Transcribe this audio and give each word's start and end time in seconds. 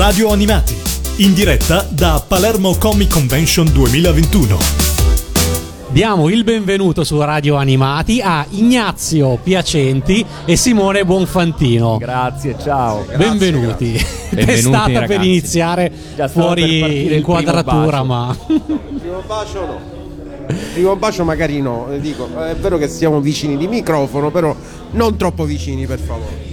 Radio 0.00 0.30
Animati, 0.30 0.74
in 1.16 1.34
diretta 1.34 1.86
da 1.90 2.24
Palermo 2.26 2.74
Comic 2.78 3.10
Convention 3.10 3.70
2021. 3.70 4.56
Diamo 5.90 6.30
il 6.30 6.42
benvenuto 6.42 7.04
su 7.04 7.20
Radio 7.20 7.56
Animati 7.56 8.22
a 8.22 8.46
Ignazio 8.48 9.38
Piacenti 9.42 10.24
e 10.46 10.56
Simone 10.56 11.04
Buonfantino. 11.04 11.98
Grazie, 11.98 12.56
ciao. 12.58 13.04
Benvenuti. 13.14 14.02
Benvenuti, 14.30 14.46
Testata 14.46 14.86
per 14.86 15.00
ragazzi. 15.00 15.28
iniziare 15.28 15.92
Già 16.16 16.28
stava 16.28 16.54
per 16.54 16.64
partire 16.64 16.80
fuori 16.80 17.16
inquadratura, 17.16 17.98
primo 17.98 18.04
ma 18.04 18.36
Primo 18.46 19.22
bacio 19.26 19.66
no. 19.66 19.80
Primo 20.72 20.96
bacio 20.96 21.24
magari 21.24 21.60
no, 21.60 21.88
dico, 21.98 22.26
è 22.42 22.56
vero 22.56 22.78
che 22.78 22.88
siamo 22.88 23.20
vicini 23.20 23.58
di 23.58 23.68
microfono, 23.68 24.30
però 24.30 24.56
non 24.92 25.18
troppo 25.18 25.44
vicini 25.44 25.84
per 25.84 25.98
favore. 25.98 26.49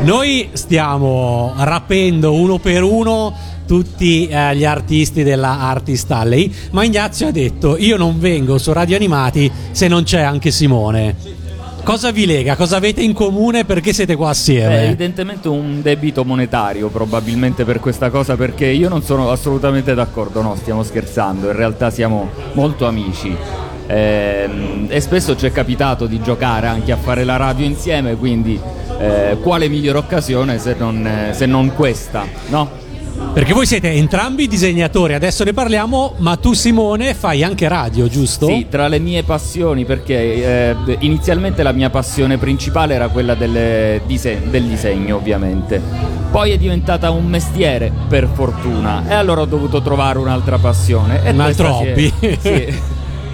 Noi 0.00 0.50
stiamo 0.52 1.54
rapendo 1.56 2.32
uno 2.34 2.58
per 2.58 2.82
uno 2.82 3.34
tutti 3.66 4.28
eh, 4.28 4.56
gli 4.56 4.64
artisti 4.64 5.22
della 5.22 5.60
Artist 5.60 6.10
Alley, 6.10 6.52
ma 6.70 6.84
Ignazio 6.84 7.28
ha 7.28 7.30
detto 7.32 7.76
io 7.76 7.96
non 7.96 8.18
vengo 8.18 8.58
su 8.58 8.72
Radio 8.72 8.96
Animati 8.96 9.50
se 9.72 9.88
non 9.88 10.04
c'è 10.04 10.20
anche 10.20 10.50
Simone. 10.50 11.44
Cosa 11.82 12.10
vi 12.10 12.26
lega? 12.26 12.56
Cosa 12.56 12.78
avete 12.78 13.00
in 13.00 13.12
comune? 13.12 13.64
Perché 13.64 13.92
siete 13.92 14.16
qua 14.16 14.30
assieme? 14.30 14.86
evidentemente 14.86 15.46
un 15.48 15.82
debito 15.82 16.24
monetario 16.24 16.88
probabilmente 16.88 17.64
per 17.64 17.78
questa 17.78 18.10
cosa 18.10 18.34
perché 18.34 18.66
io 18.66 18.88
non 18.88 19.02
sono 19.02 19.30
assolutamente 19.30 19.94
d'accordo, 19.94 20.42
no, 20.42 20.56
stiamo 20.56 20.82
scherzando, 20.82 21.46
in 21.46 21.56
realtà 21.56 21.90
siamo 21.90 22.28
molto 22.54 22.86
amici. 22.86 23.36
Ehm, 23.86 24.86
e 24.88 25.00
spesso 25.00 25.36
ci 25.36 25.46
è 25.46 25.52
capitato 25.52 26.06
di 26.06 26.20
giocare 26.20 26.66
anche 26.66 26.92
a 26.92 26.96
fare 26.96 27.24
la 27.24 27.36
radio 27.36 27.64
insieme, 27.64 28.16
quindi 28.16 28.58
eh, 28.98 29.36
quale 29.42 29.68
migliore 29.68 29.98
occasione 29.98 30.58
se 30.58 30.74
non, 30.78 31.06
eh, 31.06 31.32
se 31.34 31.46
non 31.46 31.72
questa, 31.74 32.24
no? 32.48 32.84
Perché 33.32 33.52
voi 33.52 33.66
siete 33.66 33.90
entrambi 33.90 34.46
disegnatori, 34.46 35.14
adesso 35.14 35.42
ne 35.44 35.52
parliamo, 35.52 36.14
ma 36.18 36.36
tu 36.36 36.52
Simone 36.52 37.14
fai 37.14 37.42
anche 37.42 37.66
radio, 37.68 38.08
giusto? 38.08 38.46
Sì, 38.46 38.66
tra 38.68 38.88
le 38.88 38.98
mie 38.98 39.22
passioni, 39.22 39.84
perché 39.84 40.14
eh, 40.14 40.96
inizialmente 41.00 41.62
la 41.62 41.72
mia 41.72 41.90
passione 41.90 42.36
principale 42.38 42.94
era 42.94 43.08
quella 43.08 43.34
del, 43.34 44.00
dise- 44.06 44.42
del 44.48 44.64
disegno, 44.64 45.16
ovviamente. 45.16 45.80
Poi 46.30 46.50
è 46.50 46.58
diventata 46.58 47.10
un 47.10 47.26
mestiere, 47.26 47.90
per 48.08 48.28
fortuna, 48.32 49.04
e 49.08 49.14
allora 49.14 49.42
ho 49.42 49.46
dovuto 49.46 49.80
trovare 49.82 50.18
un'altra 50.18 50.58
passione. 50.58 51.20
Un 51.30 51.40
altro 51.40 51.74
hobby. 51.74 52.12
è- 52.20 52.36
sì. 52.40 52.74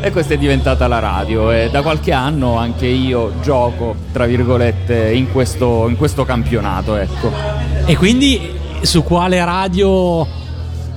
E 0.04 0.10
questa 0.10 0.34
è 0.34 0.36
diventata 0.36 0.88
la 0.88 0.98
radio 0.98 1.52
e 1.52 1.68
da 1.70 1.80
qualche 1.80 2.10
anno 2.10 2.56
anche 2.56 2.86
io 2.86 3.34
gioco, 3.40 3.94
tra 4.12 4.26
virgolette, 4.26 5.12
in 5.12 5.30
questo, 5.30 5.86
in 5.88 5.96
questo 5.96 6.24
campionato, 6.24 6.96
ecco. 6.96 7.30
E 7.86 7.96
quindi 7.96 8.50
su 8.80 9.04
quale 9.04 9.44
radio 9.44 10.26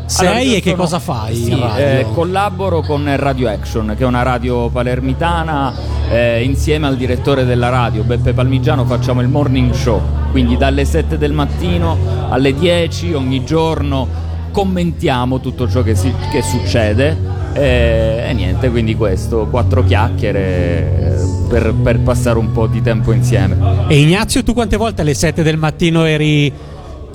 sei 0.05 0.25
Allora, 0.27 0.39
e 0.41 0.61
che 0.61 0.69
sono- 0.71 0.75
cosa 0.75 0.99
fai? 0.99 1.35
Sì, 1.35 1.51
eh, 1.77 2.05
collaboro 2.15 2.81
con 2.81 3.07
Radio 3.15 3.47
Action, 3.47 3.93
che 3.95 4.03
è 4.03 4.07
una 4.07 4.23
radio 4.23 4.69
palermitana, 4.69 5.73
eh, 6.09 6.41
insieme 6.43 6.87
al 6.87 6.97
direttore 6.97 7.45
della 7.45 7.69
radio, 7.69 8.01
Beppe 8.01 8.33
Palmigiano, 8.33 8.85
facciamo 8.85 9.21
il 9.21 9.27
morning 9.27 9.71
show, 9.71 10.01
quindi 10.31 10.57
dalle 10.57 10.83
7 10.83 11.19
del 11.19 11.31
mattino 11.31 11.95
alle 12.29 12.55
10 12.55 13.13
ogni 13.13 13.45
giorno 13.45 14.07
commentiamo 14.51 15.39
tutto 15.39 15.69
ciò 15.69 15.83
che, 15.83 15.93
si- 15.93 16.13
che 16.31 16.41
succede 16.41 17.34
eh, 17.55 18.25
e 18.27 18.33
niente, 18.33 18.69
quindi 18.69 18.95
questo, 18.95 19.47
quattro 19.49 19.81
chiacchiere 19.85 20.39
eh, 20.39 21.25
per, 21.47 21.73
per 21.73 21.99
passare 22.01 22.37
un 22.37 22.51
po' 22.51 22.67
di 22.67 22.81
tempo 22.81 23.13
insieme. 23.13 23.87
E 23.87 24.01
Ignazio, 24.01 24.43
tu 24.43 24.53
quante 24.53 24.75
volte 24.75 25.01
alle 25.01 25.13
7 25.13 25.41
del 25.41 25.57
mattino 25.57 26.03
eri... 26.03 26.51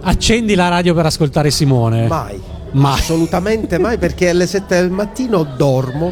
Accendi 0.03 0.55
la 0.55 0.69
radio 0.69 0.95
per 0.95 1.05
ascoltare 1.05 1.51
Simone? 1.51 2.07
Mai. 2.07 2.41
Mai. 2.73 2.99
Assolutamente 2.99 3.79
mai 3.79 3.99
perché 3.99 4.31
alle 4.31 4.47
7 4.47 4.81
del 4.81 4.91
mattino 4.91 5.43
dormo. 5.43 6.11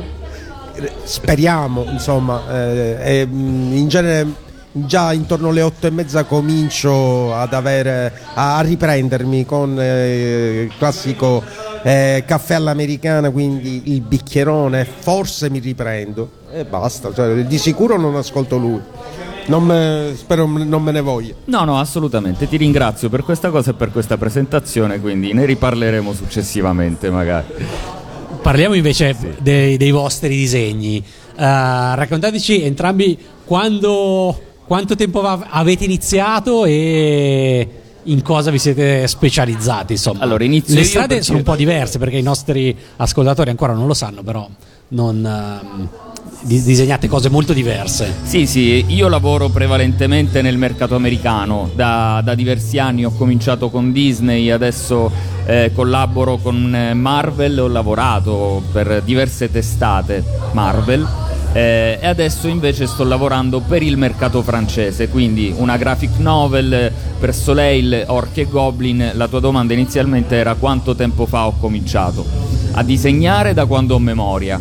Speriamo, 1.04 1.86
insomma, 1.90 2.42
eh, 2.50 2.96
e, 3.00 3.26
mm, 3.26 3.72
in 3.72 3.88
genere 3.88 4.26
già 4.72 5.12
intorno 5.12 5.48
alle 5.48 5.62
8 5.62 5.86
e 5.86 5.90
mezza 5.90 6.24
comincio 6.24 7.34
ad 7.34 7.54
avere 7.54 8.12
a 8.34 8.60
riprendermi 8.60 9.46
con 9.46 9.80
eh, 9.80 10.64
il 10.64 10.72
classico 10.76 11.42
eh, 11.88 12.24
caffè 12.26 12.52
all'americana, 12.52 13.30
quindi 13.30 13.94
il 13.94 14.02
bicchierone, 14.02 14.84
forse 14.84 15.48
mi 15.48 15.58
riprendo 15.58 16.30
e 16.52 16.66
basta, 16.66 17.14
cioè, 17.14 17.46
di 17.46 17.56
sicuro 17.56 17.98
non 17.98 18.14
ascolto 18.14 18.58
lui. 18.58 18.78
Non 19.46 19.64
me- 19.64 20.12
spero 20.14 20.46
non 20.46 20.82
me 20.82 20.92
ne 20.92 21.00
voglia. 21.00 21.32
No, 21.46 21.64
no, 21.64 21.78
assolutamente, 21.78 22.46
ti 22.46 22.58
ringrazio 22.58 23.08
per 23.08 23.22
questa 23.22 23.48
cosa 23.48 23.70
e 23.70 23.74
per 23.74 23.90
questa 23.90 24.18
presentazione, 24.18 25.00
quindi 25.00 25.32
ne 25.32 25.46
riparleremo 25.46 26.12
successivamente 26.12 27.10
magari. 27.10 27.46
Parliamo 28.42 28.74
invece 28.74 29.16
dei, 29.38 29.78
dei 29.78 29.90
vostri 29.90 30.36
disegni. 30.36 30.98
Eh, 30.98 31.04
raccontateci 31.36 32.64
entrambi 32.64 33.18
quando, 33.46 34.38
quanto 34.66 34.94
tempo 34.94 35.22
avete 35.22 35.84
iniziato 35.84 36.66
e 36.66 37.66
in 38.10 38.22
cosa 38.22 38.50
vi 38.50 38.58
siete 38.58 39.06
specializzati. 39.06 39.92
Insomma, 39.94 40.20
Allora, 40.22 40.44
inizio 40.44 40.74
le 40.74 40.84
strade 40.84 41.06
perché- 41.08 41.22
sono 41.22 41.38
un 41.38 41.44
po' 41.44 41.56
diverse 41.56 41.98
perché 41.98 42.16
i 42.18 42.22
nostri 42.22 42.76
ascoltatori 42.96 43.50
ancora 43.50 43.72
non 43.72 43.86
lo 43.86 43.94
sanno, 43.94 44.22
però 44.22 44.48
non, 44.88 45.24
ehm, 45.24 45.88
di- 46.40 46.62
disegnate 46.62 47.08
cose 47.08 47.28
molto 47.28 47.52
diverse. 47.52 48.12
Sì, 48.24 48.46
sì, 48.46 48.84
io 48.88 49.08
lavoro 49.08 49.48
prevalentemente 49.48 50.40
nel 50.40 50.56
mercato 50.56 50.94
americano, 50.94 51.70
da, 51.74 52.20
da 52.24 52.34
diversi 52.34 52.78
anni 52.78 53.04
ho 53.04 53.10
cominciato 53.10 53.68
con 53.70 53.92
Disney, 53.92 54.50
adesso 54.50 55.10
eh, 55.46 55.70
collaboro 55.74 56.36
con 56.38 56.74
eh, 56.74 56.94
Marvel, 56.94 57.58
ho 57.58 57.68
lavorato 57.68 58.62
per 58.72 59.02
diverse 59.04 59.50
testate 59.50 60.22
Marvel. 60.52 61.06
Eh, 61.58 61.98
e 62.00 62.06
adesso 62.06 62.46
invece 62.46 62.86
sto 62.86 63.02
lavorando 63.02 63.58
per 63.58 63.82
il 63.82 63.96
mercato 63.96 64.42
francese, 64.42 65.08
quindi 65.08 65.52
una 65.56 65.76
graphic 65.76 66.18
novel 66.18 66.72
eh, 66.72 66.92
per 67.18 67.34
Soleil, 67.34 68.04
Orchi 68.06 68.42
e 68.42 68.44
Goblin. 68.44 69.10
La 69.14 69.26
tua 69.26 69.40
domanda 69.40 69.74
inizialmente 69.74 70.36
era 70.36 70.54
quanto 70.54 70.94
tempo 70.94 71.26
fa 71.26 71.48
ho 71.48 71.54
cominciato 71.58 72.24
a 72.72 72.84
disegnare 72.84 73.54
da 73.54 73.66
quando 73.66 73.96
ho 73.96 73.98
memoria. 73.98 74.60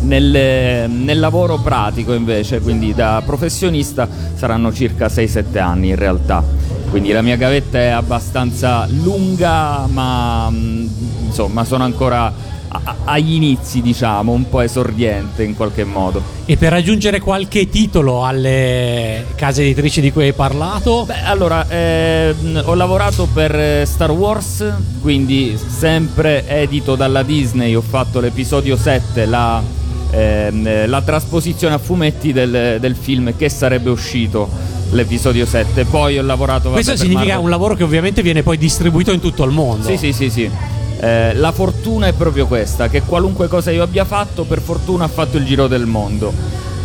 Nel, 0.00 0.90
nel 0.90 1.20
lavoro 1.20 1.58
pratico 1.58 2.12
invece, 2.12 2.58
quindi 2.58 2.92
da 2.92 3.22
professionista, 3.24 4.08
saranno 4.34 4.72
circa 4.72 5.06
6-7 5.06 5.58
anni 5.60 5.90
in 5.90 5.96
realtà. 5.96 6.42
Quindi 6.90 7.12
la 7.12 7.22
mia 7.22 7.36
gavetta 7.36 7.78
è 7.78 7.86
abbastanza 7.86 8.88
lunga, 8.90 9.86
ma 9.86 10.50
mm, 10.50 10.86
insomma 11.26 11.64
sono 11.64 11.84
ancora 11.84 12.50
a- 12.72 12.96
agli 13.04 13.34
inizi, 13.34 13.82
diciamo, 13.82 14.32
un 14.32 14.48
po' 14.48 14.60
esordiente 14.60 15.42
in 15.42 15.54
qualche 15.54 15.84
modo. 15.84 16.22
E 16.44 16.56
per 16.56 16.72
aggiungere 16.72 17.20
qualche 17.20 17.68
titolo 17.68 18.24
alle 18.24 19.26
case 19.34 19.62
editrici 19.62 20.00
di 20.00 20.10
cui 20.12 20.24
hai 20.24 20.32
parlato, 20.32 21.04
Beh, 21.04 21.22
allora, 21.24 21.66
ehm, 21.68 22.62
ho 22.64 22.74
lavorato 22.74 23.28
per 23.32 23.54
eh, 23.54 23.84
Star 23.86 24.10
Wars, 24.10 24.64
quindi 25.00 25.58
sempre 25.64 26.46
edito 26.46 26.96
dalla 26.96 27.22
Disney, 27.22 27.74
ho 27.74 27.82
fatto 27.82 28.20
l'episodio 28.20 28.76
7, 28.76 29.26
la, 29.26 29.62
eh, 30.10 30.86
la 30.86 31.02
trasposizione 31.02 31.74
a 31.74 31.78
fumetti 31.78 32.32
del, 32.32 32.78
del 32.80 32.96
film 32.96 33.34
che 33.36 33.48
sarebbe 33.48 33.90
uscito, 33.90 34.48
l'episodio 34.90 35.46
7. 35.46 35.84
Poi 35.84 36.18
ho 36.18 36.22
lavorato... 36.22 36.70
vabbè, 36.70 36.82
questo 36.82 36.96
significa 36.96 37.28
Marvel. 37.28 37.44
un 37.44 37.50
lavoro 37.50 37.74
che 37.74 37.82
ovviamente 37.82 38.22
viene 38.22 38.42
poi 38.42 38.58
distribuito 38.58 39.12
in 39.12 39.20
tutto 39.20 39.44
il 39.44 39.50
mondo. 39.50 39.86
Sì, 39.86 39.96
sì, 39.96 40.12
sì, 40.12 40.30
sì. 40.30 40.50
Eh, 41.04 41.34
la 41.34 41.50
fortuna 41.50 42.06
è 42.06 42.12
proprio 42.12 42.46
questa, 42.46 42.86
che 42.88 43.02
qualunque 43.02 43.48
cosa 43.48 43.72
io 43.72 43.82
abbia 43.82 44.04
fatto, 44.04 44.44
per 44.44 44.60
fortuna 44.60 45.02
ha 45.04 45.08
fatto 45.08 45.36
il 45.36 45.44
giro 45.44 45.66
del 45.66 45.84
mondo. 45.84 46.32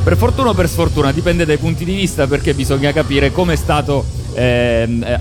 Per 0.03 0.17
fortuna 0.17 0.49
o 0.49 0.53
per 0.55 0.67
sfortuna, 0.67 1.11
dipende 1.11 1.45
dai 1.45 1.57
punti 1.57 1.85
di 1.85 1.93
vista, 1.93 2.25
perché 2.25 2.55
bisogna 2.55 2.91
capire 2.91 3.31
come 3.31 3.53
è 3.53 3.55
stato, 3.55 4.03
ehm, 4.33 5.03
eh, 5.03 5.19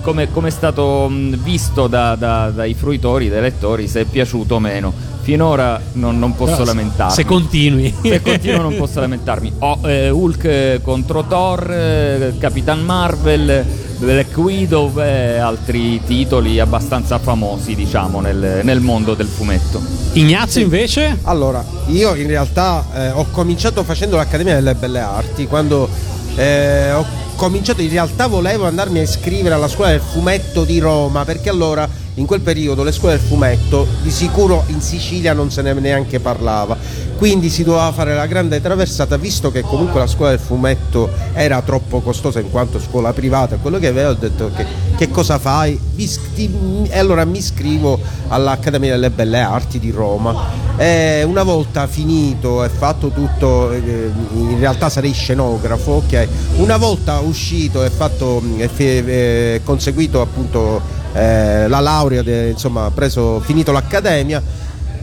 come, 0.00 0.30
come 0.30 0.46
è 0.48 0.50
stato 0.52 1.10
visto 1.10 1.88
da- 1.88 2.14
da- 2.14 2.50
dai 2.54 2.74
fruitori, 2.74 3.28
dai 3.28 3.40
lettori, 3.40 3.88
se 3.88 4.02
è 4.02 4.04
piaciuto 4.04 4.54
o 4.54 4.60
meno. 4.60 4.92
Finora 5.22 5.80
non, 5.94 6.16
non 6.20 6.36
posso 6.36 6.58
se- 6.58 6.64
lamentarmi. 6.66 7.12
Se 7.14 7.24
continui. 7.24 7.92
Se 8.00 8.22
continuo 8.22 8.62
non 8.62 8.76
posso 8.76 9.00
lamentarmi. 9.00 9.54
Ho 9.58 9.80
eh, 9.88 10.08
Hulk 10.10 10.82
contro 10.82 11.24
Thor, 11.24 11.68
eh, 11.68 12.34
Capitan 12.38 12.80
Marvel, 12.84 13.64
Black 13.98 14.36
Widow 14.36 14.98
e 15.00 15.38
altri 15.38 16.02
titoli 16.04 16.60
abbastanza 16.60 17.18
famosi, 17.18 17.74
diciamo, 17.74 18.20
nel, 18.20 18.60
nel 18.62 18.80
mondo 18.80 19.14
del 19.14 19.26
fumetto. 19.26 19.80
Ignazio 20.12 20.60
invece? 20.60 21.18
Allora, 21.22 21.64
io 21.86 22.14
in 22.14 22.26
realtà 22.26 22.84
eh, 22.94 23.10
ho 23.10 23.26
cominciato 23.30 23.82
facendo 23.84 24.16
l'Accademia 24.16 24.54
delle 24.54 24.74
Belle 24.74 25.00
Arti, 25.00 25.46
quando 25.46 25.88
eh, 26.36 26.92
ho 26.92 27.04
cominciato 27.36 27.82
in 27.82 27.90
realtà 27.90 28.26
volevo 28.26 28.66
andarmi 28.66 28.98
a 28.98 29.02
iscrivere 29.02 29.54
alla 29.54 29.68
scuola 29.68 29.90
del 29.90 30.00
fumetto 30.00 30.64
di 30.64 30.78
Roma, 30.78 31.24
perché 31.24 31.48
allora 31.48 31.88
in 32.16 32.26
quel 32.26 32.40
periodo 32.40 32.82
le 32.82 32.92
scuole 32.92 33.16
del 33.16 33.26
fumetto 33.26 33.86
di 34.02 34.10
sicuro 34.10 34.64
in 34.68 34.80
Sicilia 34.80 35.32
non 35.32 35.50
se 35.50 35.62
ne 35.62 35.72
neanche 35.74 36.20
parlava, 36.20 36.76
quindi 37.16 37.48
si 37.50 37.62
doveva 37.62 37.92
fare 37.92 38.14
la 38.14 38.26
grande 38.26 38.60
traversata 38.60 39.16
visto 39.16 39.50
che 39.50 39.62
comunque 39.62 40.00
la 40.00 40.06
scuola 40.06 40.30
del 40.30 40.40
fumetto 40.40 41.10
era 41.32 41.60
troppo 41.62 42.00
costosa 42.00 42.40
in 42.40 42.50
quanto 42.50 42.80
scuola 42.80 43.12
privata, 43.12 43.56
quello 43.56 43.78
che 43.78 43.88
avevo 43.88 44.12
detto 44.14 44.50
che, 44.54 44.66
che 44.96 45.10
cosa 45.10 45.38
fai? 45.38 45.78
E 45.96 46.98
allora 46.98 47.24
mi 47.24 47.38
iscrivo 47.38 47.98
all'Accademia 48.28 48.92
delle 48.92 49.10
Belle 49.10 49.40
Arti 49.40 49.78
di 49.78 49.90
Roma. 49.90 50.64
E 50.76 51.22
una 51.22 51.42
volta 51.42 51.86
finito 51.86 52.62
e 52.62 52.68
fatto 52.68 53.08
tutto, 53.08 53.72
eh, 53.72 54.10
in 54.34 54.58
realtà 54.58 54.90
sarei 54.90 55.12
scenografo, 55.12 56.02
ok? 56.04 56.28
Una 56.56 56.76
volta 56.76 57.18
uscito 57.20 57.82
e 57.82 57.88
fatto, 57.88 58.42
e 58.56 59.60
conseguito 59.64 60.20
appunto 60.20 61.04
eh, 61.16 61.68
la 61.68 61.80
laurea, 61.80 62.22
de, 62.22 62.50
insomma, 62.50 62.90
preso, 62.90 63.40
finito 63.40 63.72
l'accademia, 63.72 64.42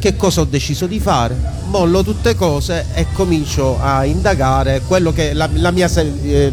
che 0.04 0.18
cosa 0.18 0.42
ho 0.42 0.44
deciso 0.44 0.86
di 0.86 1.00
fare? 1.00 1.34
Mollo 1.68 2.04
tutte 2.04 2.36
cose 2.36 2.88
e 2.94 3.08
comincio 3.14 3.80
a 3.82 4.04
indagare 4.04 4.82
quello 4.86 5.14
la, 5.32 5.50
la 5.54 5.72
mia, 5.72 5.90
eh, 5.96 6.52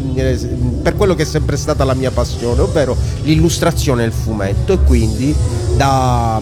per 0.81 0.95
quello 0.95 1.15
che 1.15 1.23
è 1.23 1.25
sempre 1.25 1.57
stata 1.57 1.83
la 1.83 1.93
mia 1.93 2.11
passione, 2.11 2.61
ovvero 2.61 2.95
l'illustrazione 3.23 4.03
e 4.03 4.05
il 4.05 4.13
fumetto. 4.13 4.71
E 4.71 4.77
quindi 4.83 5.35
da, 5.75 6.41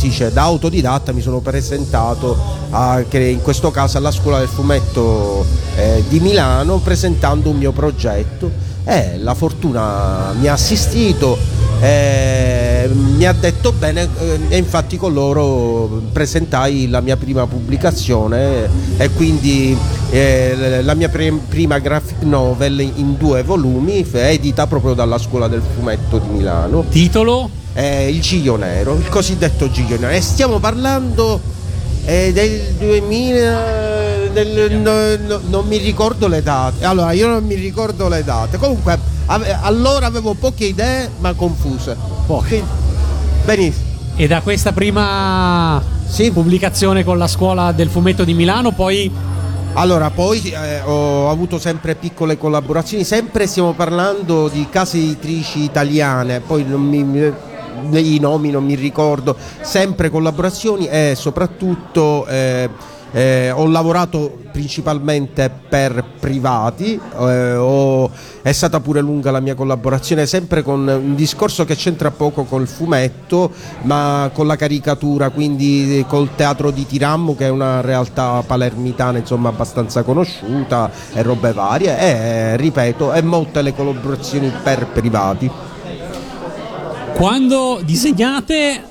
dice, 0.00 0.32
da 0.32 0.42
autodidatta 0.44 1.12
mi 1.12 1.20
sono 1.20 1.40
presentato 1.40 2.36
a, 2.70 3.04
in 3.10 3.42
questo 3.42 3.70
caso 3.70 3.98
alla 3.98 4.10
scuola 4.10 4.38
del 4.38 4.48
fumetto 4.48 5.44
eh, 5.76 6.02
di 6.08 6.20
Milano 6.20 6.78
presentando 6.78 7.50
un 7.50 7.58
mio 7.58 7.72
progetto. 7.72 8.50
E 8.82 9.18
la 9.18 9.34
fortuna 9.34 10.32
mi 10.38 10.46
ha 10.46 10.54
assistito 10.54 11.36
eh, 11.80 12.55
mi 12.94 13.26
ha 13.26 13.32
detto 13.32 13.72
bene 13.72 14.08
eh, 14.18 14.38
e 14.48 14.56
infatti 14.56 14.96
con 14.96 15.12
loro 15.12 16.02
presentai 16.12 16.88
la 16.88 17.00
mia 17.00 17.16
prima 17.16 17.46
pubblicazione 17.46 18.68
e 18.96 19.10
quindi 19.10 19.76
eh, 20.10 20.82
la 20.82 20.94
mia 20.94 21.08
pre- 21.08 21.40
prima 21.48 21.78
graphic 21.78 22.22
novel 22.22 22.80
in 22.80 23.16
due 23.16 23.42
volumi 23.42 24.06
edita 24.12 24.66
proprio 24.66 24.94
dalla 24.94 25.18
scuola 25.18 25.48
del 25.48 25.62
fumetto 25.74 26.18
di 26.18 26.28
Milano. 26.28 26.84
Titolo? 26.88 27.50
Il 27.76 28.22
Giglio 28.22 28.56
Nero 28.56 28.94
il 28.94 29.08
cosiddetto 29.08 29.70
Giglio 29.70 29.98
Nero. 29.98 30.14
E 30.14 30.22
stiamo 30.22 30.58
parlando 30.58 31.38
eh, 32.06 32.32
del 32.32 32.74
2000 32.78 33.86
del, 34.32 34.76
no, 34.76 35.16
no, 35.26 35.40
non 35.48 35.66
mi 35.66 35.78
ricordo 35.78 36.28
le 36.28 36.42
date. 36.42 36.84
Allora 36.84 37.12
io 37.12 37.28
non 37.28 37.44
mi 37.44 37.54
ricordo 37.54 38.08
le 38.08 38.22
date. 38.22 38.58
Comunque 38.58 38.98
ave- 39.26 39.58
allora 39.60 40.06
avevo 40.06 40.34
poche 40.34 40.66
idee 40.66 41.10
ma 41.18 41.32
confuse. 41.34 41.96
Poche. 42.26 42.62
Benissimo. 43.44 43.84
E 44.16 44.26
da 44.26 44.40
questa 44.40 44.72
prima 44.72 45.82
sì. 46.06 46.30
pubblicazione 46.32 47.04
con 47.04 47.18
la 47.18 47.28
scuola 47.28 47.72
del 47.72 47.88
fumetto 47.88 48.24
di 48.24 48.34
Milano 48.34 48.72
poi 48.72 49.10
allora, 49.78 50.08
poi 50.08 50.40
eh, 50.40 50.80
ho 50.80 51.28
avuto 51.28 51.58
sempre 51.58 51.96
piccole 51.96 52.38
collaborazioni, 52.38 53.04
sempre 53.04 53.46
stiamo 53.46 53.74
parlando 53.74 54.48
di 54.48 54.66
case 54.70 54.96
editrici 54.96 55.60
italiane, 55.64 56.40
poi 56.40 56.64
non 56.64 56.80
mi, 56.80 57.32
i 57.92 58.18
nomi 58.18 58.50
non 58.50 58.64
mi 58.64 58.74
ricordo, 58.74 59.36
sempre 59.60 60.08
collaborazioni 60.08 60.86
e 60.86 61.12
soprattutto 61.14 62.26
eh, 62.26 62.70
eh, 63.16 63.50
ho 63.50 63.66
lavorato 63.66 64.40
principalmente 64.52 65.50
per 65.70 66.04
privati, 66.20 67.00
eh, 67.18 67.54
ho, 67.54 68.10
è 68.42 68.52
stata 68.52 68.80
pure 68.80 69.00
lunga 69.00 69.30
la 69.30 69.40
mia 69.40 69.54
collaborazione, 69.54 70.26
sempre 70.26 70.62
con 70.62 70.86
un 70.86 71.14
discorso 71.14 71.64
che 71.64 71.76
c'entra 71.76 72.10
poco 72.10 72.44
col 72.44 72.68
fumetto, 72.68 73.50
ma 73.84 74.28
con 74.34 74.46
la 74.46 74.56
caricatura, 74.56 75.30
quindi 75.30 76.04
col 76.06 76.34
teatro 76.34 76.70
di 76.70 76.84
Tirammo, 76.84 77.34
che 77.34 77.46
è 77.46 77.48
una 77.48 77.80
realtà 77.80 78.42
palermitana 78.46 79.16
insomma, 79.16 79.48
abbastanza 79.48 80.02
conosciuta 80.02 80.90
e 81.14 81.22
robe 81.22 81.54
varie, 81.54 81.98
e 81.98 82.56
ripeto, 82.58 83.14
e 83.14 83.22
molte 83.22 83.62
le 83.62 83.74
collaborazioni 83.74 84.52
per 84.62 84.88
privati. 84.88 85.50
Quando 87.14 87.80
disegnate 87.82 88.82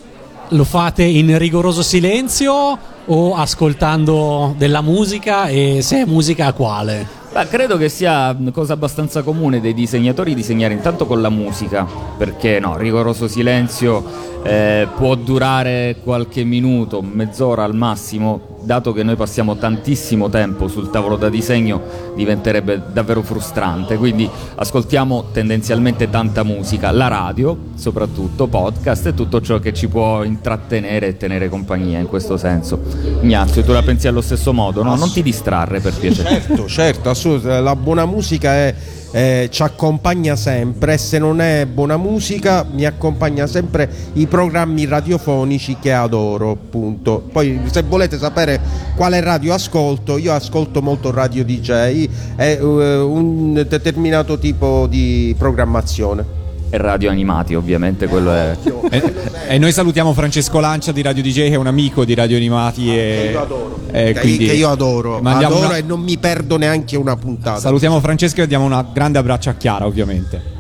lo 0.48 0.63
fate 0.63 1.04
in 1.04 1.38
rigoroso 1.38 1.83
silenzio 1.83 2.94
o 3.06 3.36
ascoltando 3.36 4.54
della 4.57 4.81
musica 4.81 5.48
e 5.48 5.80
se 5.81 6.02
è 6.02 6.06
musica 6.06 6.54
quale? 6.54 7.24
Beh, 7.31 7.48
credo 7.48 7.75
che 7.75 7.90
sia 7.90 8.36
una 8.38 8.52
cosa 8.52 8.74
abbastanza 8.74 9.22
comune 9.22 9.60
dei 9.60 9.74
disegnatori 9.74 10.34
disegnare 10.34 10.74
intanto 10.74 11.06
con 11.06 11.22
la 11.22 11.30
musica, 11.30 11.86
perché 12.18 12.60
no, 12.60 12.78
rigoroso 12.78 13.28
silenzio 13.28 14.04
eh, 14.46 14.88
può 14.96 15.16
durare 15.16 15.98
qualche 16.04 16.44
minuto, 16.44 17.02
mezz'ora 17.02 17.64
al 17.64 17.74
massimo, 17.74 18.60
dato 18.62 18.94
che 18.94 19.02
noi 19.02 19.16
passiamo 19.16 19.56
tantissimo 19.56 20.30
tempo 20.30 20.68
sul 20.68 20.92
tavolo 20.92 21.16
da 21.16 21.30
disegno 21.30 21.82
diventerebbe 22.16 22.82
davvero 22.94 23.24
frustrante, 23.24 23.98
quindi 23.98 24.30
ascoltiamo 24.56 25.26
tendenzialmente 25.32 26.12
tanta 26.12 26.44
musica, 26.44 26.92
la 26.92 27.08
radio 27.08 27.58
soprattutto, 27.76 28.46
podcast 28.46 29.08
e 29.08 29.14
tutto 29.16 29.42
ciò 29.42 29.58
che 29.58 29.74
ci 29.74 29.88
può 29.88 30.24
intrattenere 30.24 31.08
e 31.08 31.18
tenere 31.18 31.50
compagnia 31.50 31.98
in 31.98 32.08
questo 32.08 32.38
senso. 32.38 32.80
Ignazio, 33.22 33.64
tu 33.64 33.72
la 33.72 33.82
pensi 33.82 34.08
allo 34.08 34.22
stesso 34.22 34.54
modo, 34.54 34.84
no? 34.84 34.96
Non 34.96 35.12
ti 35.12 35.24
distrarre 35.24 35.80
per 35.80 35.94
piacere. 35.94 36.30
Certo, 36.30 36.68
certo, 36.68 37.10
assolutamente, 37.10 37.64
la 37.64 37.76
buona 37.76 38.06
musica 38.06 38.54
è 38.54 38.76
eh, 39.16 39.48
ci 39.50 39.64
accompagna 39.64 40.36
sempre 40.36 40.96
e 40.96 40.98
se 40.98 41.20
non 41.20 41.40
è 41.40 41.66
buona 41.66 41.96
musica 41.96 42.66
mi 42.70 42.86
accompagna 42.86 43.48
sempre 43.48 43.90
i 44.14 44.28
programmi 44.28 44.86
radiofonici 44.86 45.78
che 45.80 45.94
adoro 45.94 46.52
appunto 46.52 47.24
poi 47.32 47.62
se 47.72 47.84
volete 47.84 48.18
sapere 48.18 48.60
quale 48.94 49.22
radio 49.22 49.54
ascolto 49.54 50.18
io 50.18 50.34
ascolto 50.34 50.82
molto 50.82 51.12
radio 51.12 51.46
DJ 51.46 52.10
e 52.36 52.58
uh, 52.60 52.66
un 52.68 53.54
determinato 53.54 54.38
tipo 54.38 54.86
di 54.86 55.34
programmazione 55.38 56.45
e 56.75 56.77
radio 56.77 57.10
animati 57.10 57.56
ovviamente 57.56 58.07
quello 58.07 58.31
è 58.31 58.57
e, 58.89 59.13
e, 59.48 59.57
noi 59.57 59.72
salutiamo 59.72 60.13
Francesco 60.13 60.60
Lancia 60.60 60.92
di 60.92 61.01
Radio 61.01 61.24
DJ 61.24 61.48
che 61.48 61.51
è 61.51 61.56
un 61.56 61.68
amico 61.68 62.04
di 62.04 62.13
Radio 62.13 62.36
Animati 62.36 62.94
e, 62.94 62.94
che 62.94 63.31
io 63.31 63.42
adoro, 63.42 63.80
eh, 63.92 64.13
quindi, 64.19 64.45
che 64.45 64.54
io 64.54 64.69
adoro, 64.69 65.19
adoro 65.24 65.66
una... 65.66 65.77
e 65.77 65.81
non 65.81 66.01
mi 66.01 66.18
perdo 66.18 66.57
neanche 66.57 66.98
una 66.98 67.16
puntata. 67.16 67.60
Salutiamo 67.60 68.00
Francesco 68.01 68.42
e 68.42 68.48
diamo 68.48 68.66
un 68.66 68.86
grande 68.94 69.18
abbraccio 69.18 69.50
a 69.50 69.54
Chiara 69.54 69.86
ovviamente. 69.86 70.54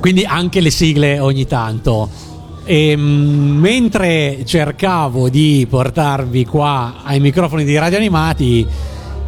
Quindi 0.00 0.24
anche 0.24 0.60
le 0.60 0.70
sigle 0.70 1.18
ogni 1.18 1.46
tanto. 1.46 2.08
E, 2.64 2.88
ehm, 2.88 3.00
mentre 3.00 4.38
cercavo 4.44 5.28
di 5.28 5.66
portarvi 5.68 6.46
qua 6.46 7.02
ai 7.04 7.20
microfoni 7.20 7.64
di 7.64 7.76
Radio 7.76 7.98
Animati 7.98 8.66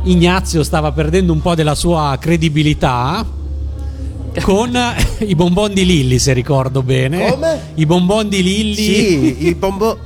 Ignazio 0.05 0.63
stava 0.63 0.93
perdendo 0.93 1.33
un 1.33 1.43
po' 1.43 1.55
della 1.55 1.75
sua 1.75 2.17
credibilità 2.19 3.36
con 4.43 4.79
i 5.19 5.35
bonbon 5.35 5.73
di 5.73 5.85
Lilli, 5.85 6.19
se 6.19 6.33
ricordo 6.33 6.83
bene. 6.83 7.31
Come? 7.31 7.61
I 7.75 7.87
bonbon 7.87 8.29
di 8.29 8.43
Lilli. 8.43 8.75
Sì, 8.75 9.47
i 9.47 9.55
bonbon. 9.59 9.99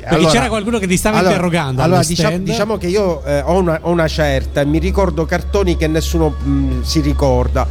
Perché 0.00 0.14
allora, 0.14 0.30
c'era 0.30 0.48
qualcuno 0.48 0.78
che 0.78 0.86
ti 0.86 0.96
stava 0.96 1.18
allora, 1.18 1.34
interrogando. 1.34 1.82
Allora, 1.82 2.02
diciamo, 2.02 2.38
diciamo, 2.38 2.78
che 2.78 2.86
io 2.88 3.22
eh, 3.24 3.42
ho, 3.42 3.58
una, 3.58 3.78
ho, 3.82 3.90
una, 3.90 4.08
certa 4.08 4.62
e 4.62 4.64
mi 4.64 4.78
ricordo 4.78 5.24
cartoni 5.24 5.76
che 5.76 5.86
nessuno 5.86 6.34
mh, 6.42 6.50
mm, 6.50 6.82
si 6.82 7.00
ricorda. 7.00 7.66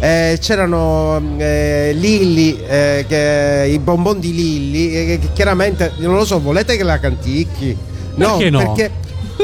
Eh, 0.00 0.38
c'erano 0.40 1.20
mm, 1.20 1.40
eh, 1.40 1.92
Lilli, 1.92 2.58
eh, 2.66 3.04
che, 3.06 3.70
i 3.70 3.78
bonbon 3.78 4.18
di 4.18 4.34
Lilli, 4.34 4.94
eh, 4.94 5.18
che 5.20 5.28
chiaramente 5.34 5.92
non 5.98 6.16
lo 6.16 6.24
so, 6.24 6.40
volete 6.40 6.76
che 6.76 6.82
la 6.82 6.98
canticchi? 6.98 7.76
No, 8.16 8.36
perché 8.36 8.50
no? 8.50 8.58
Perché 8.58 8.90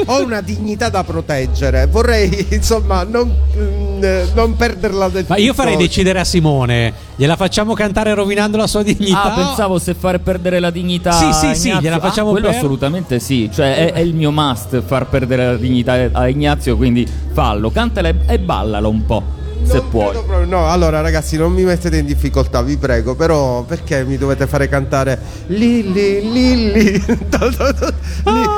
ho 0.05 0.23
una 0.23 0.41
dignità 0.41 0.89
da 0.89 1.03
proteggere. 1.03 1.87
Vorrei, 1.87 2.47
insomma, 2.51 3.03
non, 3.03 3.33
mm, 3.57 4.03
non 4.33 4.55
perderla 4.55 5.09
del 5.09 5.21
tutto. 5.21 5.33
Ma 5.33 5.39
io 5.39 5.53
farei 5.53 5.77
decidere 5.77 6.19
a 6.19 6.23
Simone. 6.23 6.93
Gliela 7.15 7.35
facciamo 7.35 7.73
cantare 7.73 8.13
rovinando 8.13 8.57
la 8.57 8.67
sua 8.67 8.83
dignità? 8.83 9.23
Ah, 9.23 9.45
pensavo 9.45 9.79
se 9.79 9.93
far 9.93 10.19
perdere 10.19 10.59
la 10.59 10.71
dignità. 10.71 11.11
Sì, 11.11 11.31
sì, 11.31 11.55
sì, 11.55 11.77
gliela 11.79 11.99
facciamo 11.99 12.29
ah, 12.29 12.31
quello 12.31 12.47
per... 12.47 12.57
assolutamente 12.57 13.19
sì. 13.19 13.49
Cioè, 13.53 13.75
è, 13.75 13.93
è, 13.93 13.99
il 13.99 14.13
mio 14.13 14.31
must 14.31 14.81
far 14.81 15.07
perdere 15.07 15.45
la 15.45 15.57
dignità 15.57 16.09
a 16.11 16.27
Ignazio. 16.27 16.77
Quindi 16.77 17.07
fallo, 17.33 17.69
cantala 17.69 18.11
e 18.27 18.39
ballalo 18.39 18.89
un 18.89 19.05
po' 19.05 19.39
se 19.63 19.81
puoi. 19.81 20.11
Proprio, 20.11 20.45
no, 20.45 20.69
allora 20.69 21.01
ragazzi, 21.01 21.37
non 21.37 21.51
mi 21.51 21.63
mettete 21.63 21.97
in 21.97 22.05
difficoltà, 22.05 22.61
vi 22.61 22.77
prego, 22.77 23.15
però 23.15 23.63
perché 23.63 24.03
mi 24.03 24.17
dovete 24.17 24.47
fare 24.47 24.67
cantare 24.67 25.19
Lilli, 25.47 26.31
Lilli? 26.31 27.03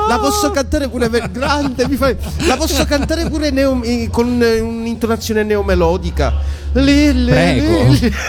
La 0.08 0.18
posso 0.18 0.50
cantare 0.50 0.88
pure 0.88 1.08
grande, 1.30 1.88
mi 1.88 1.96
fai... 1.96 2.16
La 2.46 2.56
posso 2.56 2.84
cantare 2.84 3.28
pure 3.28 3.50
neo... 3.50 3.80
con 4.10 4.26
un'intonazione 4.26 5.42
neomelodica. 5.42 6.62
Lilli, 6.74 7.30
Prego. 7.30 7.82
Lilli. 7.84 8.12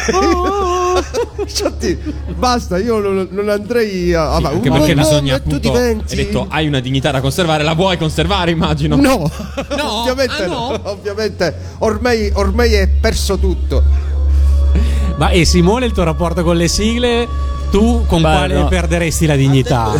Infatti, 1.38 1.98
basta, 2.36 2.78
io 2.78 3.00
non, 3.00 3.28
non 3.32 3.50
andrei 3.50 4.14
a. 4.14 4.38
Sì, 4.38 4.46
anche 4.46 4.72
perché 4.72 4.96
bisogna 4.96 5.36
appunto. 5.36 5.60
Diventi... 5.60 6.14
Hai 6.14 6.25
detto 6.25 6.46
hai 6.50 6.68
una 6.68 6.80
dignità 6.80 7.12
da 7.12 7.22
conservare, 7.22 7.64
la 7.64 7.74
vuoi 7.74 7.98
conservare, 7.98 8.52
immagino. 8.52 8.96
No, 8.96 9.30
no? 9.78 10.02
ovviamente 10.02 10.44
ah, 10.44 10.48
no. 10.48 10.70
no. 10.70 10.80
Ovviamente 10.84 11.56
ormai, 11.80 12.32
ormai 12.34 12.74
è 12.74 12.88
perso 12.88 13.38
tutto. 13.38 13.84
Ma 15.18 15.30
e 15.30 15.46
Simone, 15.46 15.86
il 15.86 15.92
tuo 15.92 16.04
rapporto 16.04 16.44
con 16.44 16.58
le 16.58 16.68
sigle? 16.68 17.28
Tu 17.72 18.06
con 18.08 18.22
Beh, 18.22 18.30
quale 18.30 18.54
no. 18.56 18.68
perderesti 18.68 19.25
la 19.25 19.36
dignità? 19.36 19.92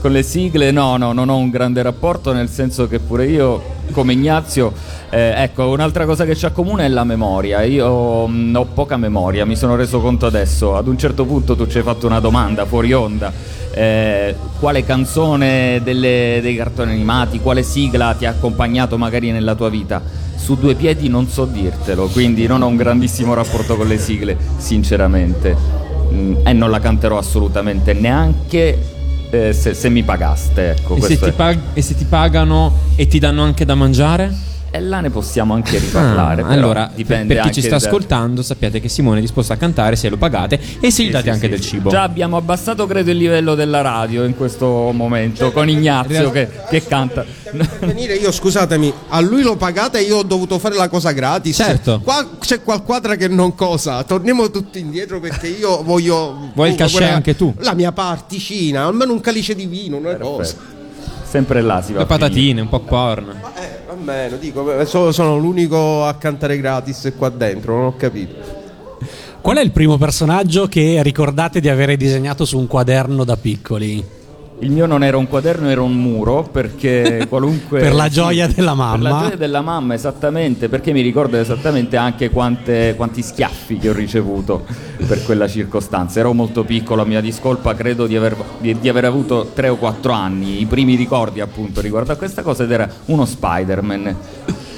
Con 0.00 0.12
le 0.12 0.22
sigle 0.22 0.70
no, 0.70 0.96
no, 0.96 1.12
non 1.12 1.28
ho 1.28 1.36
un 1.36 1.50
grande 1.50 1.82
rapporto, 1.82 2.32
nel 2.32 2.48
senso 2.48 2.88
che 2.88 2.98
pure 2.98 3.26
io, 3.26 3.62
come 3.92 4.12
Ignazio, 4.12 4.72
eh, 5.10 5.32
ecco, 5.36 5.68
un'altra 5.68 6.06
cosa 6.06 6.24
che 6.24 6.34
ci 6.34 6.46
accomuna 6.46 6.84
è 6.84 6.88
la 6.88 7.04
memoria. 7.04 7.62
Io 7.62 8.26
mh, 8.26 8.34
mm, 8.34 8.56
ho 8.56 8.64
poca 8.66 8.96
memoria, 8.96 9.44
mi 9.44 9.56
sono 9.56 9.76
reso 9.76 10.00
conto 10.00 10.26
adesso. 10.26 10.76
Ad 10.76 10.88
un 10.88 10.98
certo 10.98 11.24
punto 11.24 11.54
tu 11.54 11.66
ci 11.66 11.78
hai 11.78 11.84
fatto 11.84 12.06
una 12.06 12.20
domanda 12.20 12.64
fuori 12.66 12.92
onda. 12.92 13.32
Eh, 13.72 14.34
quale 14.58 14.84
canzone 14.84 15.80
delle, 15.82 16.38
dei 16.42 16.56
cartoni 16.56 16.92
animati, 16.92 17.40
quale 17.40 17.62
sigla 17.62 18.14
ti 18.14 18.24
ha 18.24 18.30
accompagnato 18.30 18.96
magari 18.96 19.30
nella 19.30 19.54
tua 19.54 19.68
vita? 19.68 20.02
Su 20.36 20.56
due 20.56 20.74
piedi 20.74 21.08
non 21.08 21.28
so 21.28 21.44
dirtelo, 21.44 22.06
quindi 22.08 22.46
non 22.46 22.62
ho 22.62 22.66
un 22.66 22.76
grandissimo 22.76 23.34
rapporto 23.34 23.76
con 23.76 23.86
le 23.86 23.98
sigle, 23.98 24.36
sinceramente. 24.58 25.56
Mm, 26.12 26.46
e 26.46 26.52
non 26.52 26.70
la 26.70 26.80
canterò 26.80 27.18
assolutamente 27.18 27.92
neanche 27.92 28.93
eh, 29.30 29.52
se, 29.52 29.74
se, 29.74 29.88
mi 29.88 30.02
pagaste. 30.02 30.70
Ecco, 30.70 30.96
e, 30.96 31.16
se 31.16 31.32
pag- 31.32 31.60
e 31.72 31.82
se 31.82 31.94
ti 31.94 32.04
pagano 32.04 32.72
e 32.96 33.06
ti 33.06 33.18
danno 33.18 33.42
anche 33.42 33.64
da 33.64 33.74
mangiare? 33.74 34.52
E 34.74 34.80
là 34.80 34.98
ne 34.98 35.08
possiamo 35.08 35.54
anche 35.54 35.78
riparlare. 35.78 36.42
Ah, 36.42 36.48
allora, 36.48 36.90
dipende 36.92 37.32
per 37.36 37.44
chi 37.44 37.52
ci 37.52 37.62
sta 37.62 37.76
ascoltando, 37.76 38.42
sappiate 38.42 38.80
che 38.80 38.88
Simone 38.88 39.18
è 39.18 39.20
disposto 39.20 39.52
a 39.52 39.56
cantare 39.56 39.94
se 39.94 40.08
lo 40.08 40.16
pagate 40.16 40.58
e 40.80 40.90
se 40.90 41.04
gli 41.04 41.12
date 41.12 41.26
sì, 41.26 41.30
anche 41.30 41.44
sì, 41.44 41.48
del 41.48 41.60
cibo. 41.60 41.90
Già 41.90 42.02
abbiamo 42.02 42.36
abbassato, 42.36 42.84
credo, 42.84 43.12
il 43.12 43.16
livello 43.18 43.54
della 43.54 43.82
radio 43.82 44.24
in 44.24 44.34
questo 44.36 44.90
momento, 44.92 45.44
cioè, 45.44 45.52
con 45.52 45.68
Ignazio 45.68 46.32
che, 46.32 46.50
che, 46.68 46.84
canta. 46.84 47.24
Venire 47.82 48.14
io, 48.14 48.32
scusatemi, 48.32 48.92
a 49.10 49.20
lui 49.20 49.42
lo 49.42 49.54
pagate 49.54 49.98
e 49.98 50.02
io 50.02 50.16
ho 50.16 50.22
dovuto 50.24 50.58
fare 50.58 50.74
la 50.74 50.88
cosa 50.88 51.12
gratis. 51.12 51.54
Certo. 51.54 52.00
Qua 52.02 52.30
c'è 52.40 52.60
qualquadra 52.60 53.14
che 53.14 53.28
non 53.28 53.54
cosa. 53.54 54.02
Torniamo 54.02 54.50
tutti 54.50 54.80
indietro 54.80 55.20
perché 55.20 55.46
io 55.46 55.84
voglio. 55.84 56.50
Vuoi 56.52 56.70
il 56.70 56.74
cachet 56.74 57.12
anche 57.12 57.36
tu? 57.36 57.54
La 57.58 57.74
mia 57.74 57.92
particina, 57.92 58.86
almeno 58.86 59.12
un 59.12 59.20
calice 59.20 59.54
di 59.54 59.66
vino, 59.66 59.98
una 59.98 60.08
Perfetto. 60.08 60.30
cosa 60.30 60.72
sempre 61.34 61.62
là 61.62 61.82
si 61.82 61.92
va. 61.92 62.00
Le 62.00 62.06
patatine, 62.06 62.60
un 62.60 62.68
popcorn. 62.68 63.24
Ma 63.40 63.52
eh, 63.94 63.96
vabbè, 63.96 64.30
lo 64.30 64.36
dico, 64.36 64.84
sono, 64.84 65.12
sono 65.12 65.38
l'unico 65.38 66.04
a 66.04 66.14
cantare 66.14 66.58
gratis 66.58 67.12
qua 67.16 67.28
dentro, 67.28 67.76
non 67.76 67.86
ho 67.86 67.96
capito. 67.96 68.62
Qual 69.40 69.56
è 69.56 69.60
il 69.60 69.72
primo 69.72 69.98
personaggio 69.98 70.66
che 70.66 71.02
ricordate 71.02 71.60
di 71.60 71.68
avere 71.68 71.96
disegnato 71.96 72.44
su 72.44 72.58
un 72.58 72.66
quaderno 72.66 73.24
da 73.24 73.36
piccoli? 73.36 74.13
Il 74.60 74.70
mio 74.70 74.86
non 74.86 75.02
era 75.02 75.16
un 75.16 75.26
quaderno, 75.26 75.68
era 75.68 75.82
un 75.82 75.94
muro 75.94 76.42
perché 76.42 77.26
qualunque. 77.28 77.80
per 77.80 77.94
la 77.94 78.08
gioia 78.08 78.46
della 78.46 78.74
mamma. 78.74 78.92
Per 78.92 79.02
la 79.02 79.20
gioia 79.22 79.36
della 79.36 79.60
mamma, 79.60 79.94
esattamente, 79.94 80.68
perché 80.68 80.92
mi 80.92 81.00
ricordo 81.00 81.36
esattamente 81.36 81.96
anche 81.96 82.30
quante, 82.30 82.94
quanti 82.96 83.20
schiaffi 83.20 83.78
che 83.78 83.90
ho 83.90 83.92
ricevuto 83.92 84.64
per 85.06 85.22
quella 85.24 85.48
circostanza. 85.48 86.20
Ero 86.20 86.32
molto 86.32 86.64
piccolo, 86.64 87.02
a 87.02 87.04
mia 87.04 87.20
discolpa, 87.20 87.74
credo 87.74 88.06
di 88.06 88.16
aver, 88.16 88.36
di, 88.58 88.78
di 88.78 88.88
aver 88.88 89.06
avuto 89.06 89.50
3 89.52 89.68
o 89.68 89.76
4 89.76 90.12
anni. 90.12 90.60
I 90.60 90.66
primi 90.66 90.94
ricordi, 90.94 91.40
appunto, 91.40 91.80
riguardo 91.80 92.12
a 92.12 92.16
questa 92.16 92.42
cosa 92.42 92.62
ed 92.62 92.70
era 92.70 92.88
uno 93.06 93.24
Spider-Man. 93.24 94.16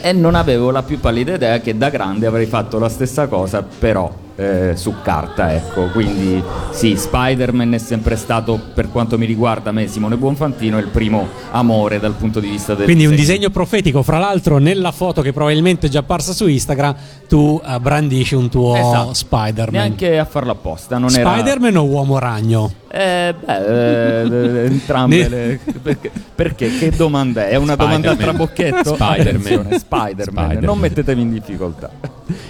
E 0.01 0.13
non 0.13 0.35
avevo 0.35 0.71
la 0.71 0.83
più 0.83 0.99
pallida 0.99 1.35
idea 1.35 1.61
che 1.61 1.77
da 1.77 1.91
grande 1.91 2.27
avrei 2.27 2.47
fatto 2.47 2.79
la 2.79 2.89
stessa 2.89 3.27
cosa, 3.27 3.63
però 3.63 4.25
eh, 4.37 4.73
su 4.77 4.95
carta, 5.03 5.55
ecco. 5.55 5.87
Quindi 5.87 6.43
sì, 6.71 6.95
Spider-Man 6.97 7.75
è 7.75 7.79
sempre 7.79 8.17
stato, 8.17 8.61
per 8.75 8.91
quanto 8.91 9.19
mi 9.19 9.27
riguarda 9.27 9.73
me, 9.73 9.89
Simone 9.89 10.17
Buonfantino, 10.17 10.79
il 10.79 10.89
primo 10.89 11.27
amore 11.51 11.99
dal 11.99 12.13
punto 12.13 12.39
di 12.39 12.49
vista 12.49 12.75
del 12.75 12.85
Quindi 12.85 13.05
disegno. 13.05 13.21
un 13.21 13.27
disegno 13.27 13.51
profetico, 13.51 14.03
fra 14.03 14.19
l'altro 14.19 14.59
nella 14.59 14.93
foto 14.93 15.23
che 15.23 15.33
probabilmente 15.33 15.87
è 15.87 15.91
già 15.91 16.01
apparsa 16.01 16.33
su 16.33 16.47
Instagram, 16.47 16.95
tu 17.27 17.61
uh, 17.63 17.81
brandisci 17.81 18.35
un 18.35 18.49
tuo 18.49 18.77
esatto. 18.77 19.15
Spider-Man. 19.15 19.73
Neanche 19.73 20.19
a 20.19 20.25
farlo 20.25 20.53
apposta, 20.53 20.99
non 20.99 21.09
Spider-Man 21.09 21.71
era... 21.71 21.81
o 21.81 21.85
Uomo 21.85 22.19
Ragno? 22.19 22.73
Eh, 22.89 23.35
beh, 23.45 24.23
eh, 24.23 24.65
entrambe 24.67 25.29
le... 25.29 25.61
perché, 25.83 26.11
perché, 26.35 26.79
Che 26.79 26.91
domanda 26.91 27.47
è? 27.47 27.51
È 27.51 27.57
una 27.57 27.75
domanda 27.75 28.13
a 28.13 28.17
trabocchetto? 28.17 28.95
Spider-Man. 28.95 29.79
Spider-Man. 29.79 29.79
Spider-Man. 29.79 30.59
Non 30.61 30.79
mettetemi 30.79 31.23
in 31.23 31.33
difficoltà. 31.33 31.91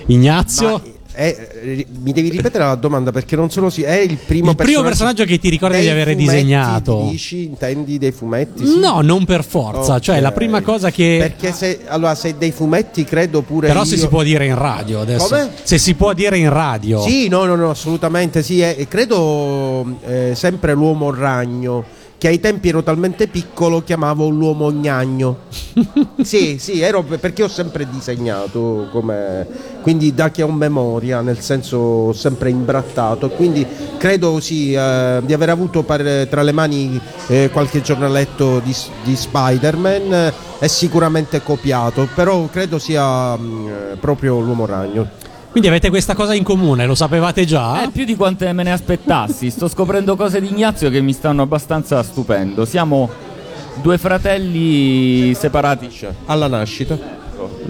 Ignazio? 0.07 0.71
Ma 0.71 0.95
è, 1.17 1.35
mi 2.03 2.13
devi 2.13 2.29
ripetere 2.29 2.63
la 2.63 2.75
domanda 2.75 3.11
perché 3.11 3.37
non 3.37 3.51
sono 3.51 3.71
sì. 3.71 3.81
È 3.83 3.95
il 3.95 4.19
primo, 4.19 4.51
il 4.51 4.57
personaggio, 4.57 4.65
primo 4.65 4.83
personaggio 4.83 5.25
che 5.25 5.39
ti 5.39 5.49
ricordi 5.49 5.81
di 5.81 5.89
aver 5.89 6.15
disegnato. 6.15 7.09
Dici, 7.11 7.45
intendi 7.45 7.97
dei 7.97 8.13
fumetti? 8.13 8.67
Sì? 8.67 8.79
No, 8.79 9.01
non 9.01 9.25
per 9.25 9.43
forza. 9.43 9.93
Okay. 9.93 10.01
Cioè, 10.01 10.21
la 10.21 10.33
prima 10.33 10.61
cosa 10.61 10.91
che. 10.91 11.17
Perché 11.19 11.55
se, 11.55 11.81
allora, 11.87 12.15
se 12.15 12.37
dei 12.37 12.53
fumetti 12.53 13.05
credo 13.05 13.41
pure. 13.41 13.69
Però 13.69 13.81
io... 13.81 13.87
se 13.87 13.97
si 13.97 14.09
può 14.09 14.23
dire 14.23 14.45
in 14.45 14.59
radio 14.59 15.01
adesso. 15.01 15.29
Come? 15.29 15.51
Se 15.63 15.79
si 15.79 15.95
può 15.95 16.13
dire 16.13 16.37
in 16.37 16.51
radio. 16.51 17.01
Sì, 17.01 17.29
no, 17.29 17.45
no, 17.45 17.57
no, 17.57 17.71
assolutamente 17.71 18.43
sì. 18.43 18.61
È, 18.61 18.87
credo 18.87 19.99
eh, 20.07 20.33
sempre 20.35 20.75
l'uomo 20.75 21.11
ragno 21.11 21.96
che 22.19 22.29
ai 22.29 22.41
tempi 22.41 22.69
ero 22.69 22.83
talmente 22.83 23.27
piccolo 23.27 23.83
chiamavo 23.83 24.29
l'uomo 24.29 24.71
gnagno. 24.73 25.39
sì, 26.23 26.59
sì, 26.59 26.81
ero 26.81 27.03
perché 27.03 27.43
ho 27.43 27.49
sempre 27.49 27.89
disegnato 27.89 28.89
come 28.91 29.47
quindi 29.83 30.15
da 30.15 30.31
che 30.31 30.43
ho 30.43 30.51
memoria, 30.51 31.21
nel 31.21 31.39
senso 31.41 31.77
ho 31.77 32.13
sempre 32.13 32.51
imbrattato, 32.51 33.29
quindi 33.31 33.65
credo 33.99 34.41
sì, 34.41 34.73
eh, 34.73 35.21
di 35.25 35.33
aver 35.33 35.51
avuto 35.51 35.83
per, 35.85 36.27
tra 36.27 36.43
le 36.43 36.53
mani 36.53 37.01
eh, 37.29 37.51
qualche 37.53 37.83
giornaletto 37.83 38.59
di, 38.61 38.75
di 39.05 39.15
Spider-Man 39.15 40.13
eh, 40.13 40.33
è 40.59 40.67
sicuramente 40.67 41.43
copiato, 41.43 42.09
però 42.15 42.49
credo 42.51 42.79
sia 42.79 43.37
mh, 43.37 43.45
mm, 43.45 43.99
proprio 44.01 44.41
l'uomo 44.41 44.67
ragno. 44.67 45.26
Quindi 45.57 45.73
avete 45.73 45.89
questa 45.89 46.15
cosa 46.15 46.35
in 46.35 46.43
comune, 46.43 46.85
lo 46.85 46.95
sapevate 46.95 47.47
già? 47.47 47.83
Eh, 47.83 47.89
più 47.89 48.05
di 48.05 48.15
quante 48.15 48.53
me 48.53 48.63
ne 48.63 48.73
aspettassi. 48.73 49.49
Sto 49.49 49.69
scoprendo 49.69 50.15
cose 50.15 50.39
di 50.39 50.51
Ignazio 50.51 50.91
che 50.91 51.01
mi 51.01 51.15
stanno 51.15 51.41
abbastanza 51.41 52.03
stupendo. 52.03 52.67
Siamo 52.67 53.09
due 53.81 53.97
fratelli 53.97 55.33
separati 55.33 55.89
alla 56.27 56.47
nascita. 56.47 56.99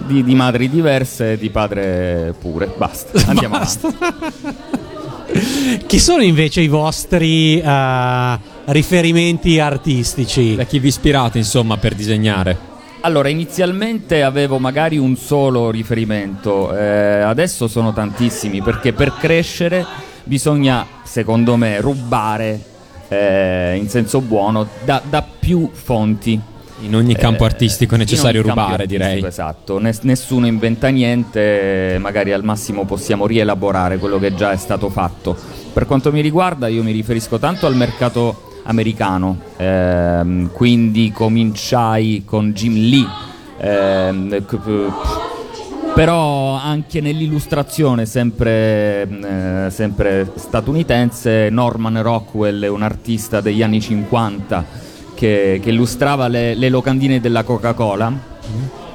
Di, 0.05 0.21
di 0.21 0.35
madri 0.35 0.69
diverse 0.69 1.31
e 1.31 1.37
di 1.37 1.49
padre 1.49 2.35
pure. 2.37 2.69
Basta, 2.75 3.21
andiamo 3.25 3.57
Basta. 3.57 3.87
avanti. 3.87 5.85
Chi 5.85 5.99
sono 5.99 6.23
invece 6.23 6.59
i 6.59 6.67
vostri 6.67 7.61
uh, 7.63 8.37
riferimenti 8.65 9.61
artistici? 9.61 10.55
Da 10.55 10.65
chi 10.65 10.79
vi 10.79 10.89
ispirate, 10.89 11.37
insomma, 11.37 11.77
per 11.77 11.95
disegnare? 11.95 12.66
Allora, 13.07 13.29
inizialmente 13.29 14.21
avevo 14.21 14.59
magari 14.59 14.97
un 14.97 15.15
solo 15.15 15.71
riferimento, 15.71 16.75
eh, 16.75 17.21
adesso 17.21 17.69
sono 17.69 17.93
tantissimi 17.93 18.61
perché 18.61 18.91
per 18.91 19.13
crescere 19.13 19.85
bisogna, 20.25 20.85
secondo 21.03 21.55
me, 21.55 21.79
rubare 21.79 22.59
eh, 23.07 23.77
in 23.77 23.87
senso 23.87 24.19
buono 24.19 24.67
da, 24.83 25.01
da, 25.07 25.23
più 25.23 25.69
fonti. 25.71 26.37
In 26.81 26.95
ogni 26.95 27.15
campo 27.15 27.43
eh, 27.43 27.47
artistico 27.47 27.95
è 27.95 27.97
necessario 27.97 28.41
rubare, 28.41 28.85
direi. 28.85 29.23
Esatto, 29.23 29.79
nessuno 29.79 30.45
inventa 30.45 30.89
niente, 30.89 31.95
magari 32.01 32.33
al 32.33 32.43
massimo 32.43 32.83
possiamo 32.83 33.25
rielaborare 33.25 33.99
quello 33.99 34.19
che 34.19 34.35
già 34.35 34.51
è 34.51 34.57
stato 34.57 34.89
fatto. 34.89 35.33
Per 35.71 35.85
quanto 35.85 36.11
mi 36.11 36.19
riguarda, 36.19 36.67
io 36.67 36.83
mi 36.83 36.91
riferisco 36.91 37.39
tanto 37.39 37.67
al 37.67 37.75
mercato 37.77 38.46
americano, 38.67 39.39
ehm, 39.57 40.51
quindi 40.51 41.11
cominciai 41.11 42.23
con 42.25 42.51
Jim 42.51 42.73
Lee. 42.73 43.07
Ehm, 43.59 44.45
però 45.93 46.53
anche 46.53 47.01
nell'illustrazione 47.01 48.05
sempre, 48.05 49.07
eh, 49.07 49.69
sempre, 49.71 50.31
statunitense 50.35 51.49
Norman 51.49 52.01
Rockwell 52.03 52.63
è 52.65 52.67
un 52.67 52.83
artista 52.83 53.41
degli 53.41 53.63
anni 53.63 53.81
50 53.81 54.63
che, 55.15 55.59
che 55.61 55.69
illustrava 55.69 56.27
le, 56.27 56.53
le, 56.53 56.69
locandine 56.69 57.19
della 57.19 57.43
Coca-Cola. 57.43 58.35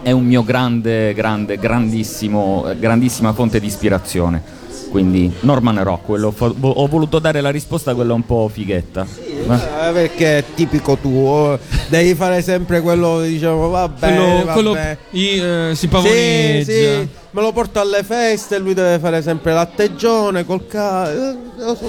È 0.01 0.11
un 0.13 0.25
mio 0.25 0.45
grande, 0.45 1.13
grande, 1.15 1.57
grandissimo, 1.59 2.67
grandissima 2.79 3.33
fonte 3.33 3.59
di 3.59 3.67
ispirazione 3.67 4.62
quindi 4.93 5.33
Norman 5.41 5.83
Rockwell 5.83 6.23
ho, 6.25 6.35
ho, 6.37 6.87
voluto 6.87 7.19
dare 7.19 7.41
la 7.41 7.49
risposta 7.49 7.93
a 7.93 7.95
quella 7.95 8.13
un 8.13 8.27
po' 8.27 8.51
fighetta. 8.53 9.07
Sì, 9.07 9.39
eh, 9.39 9.91
perché 9.91 10.39
è 10.39 10.45
tipico 10.55 10.99
tuo. 10.99 11.59
Devi 11.89 12.15
fare 12.15 12.43
sempre 12.43 12.83
quello 12.83 13.23
diciamo 13.23 13.71
vabbè 13.71 13.99
quello, 13.99 14.45
vabbè. 14.45 14.53
quello 14.53 14.77
i, 15.13 15.39
eh, 15.39 15.73
si 15.75 15.89
pavoneggia 15.89 16.65
sì, 16.65 16.73
sì, 16.73 17.09
me 17.31 17.41
lo 17.41 17.53
porto 17.53 17.81
alle 17.81 18.03
feste 18.03 18.59
lui 18.59 18.75
deve 18.75 18.99
fare 18.99 19.23
sempre 19.23 19.55
l'atteggione 19.55 20.45
col 20.45 20.67
ca 20.67 21.11
eh, 21.11 21.37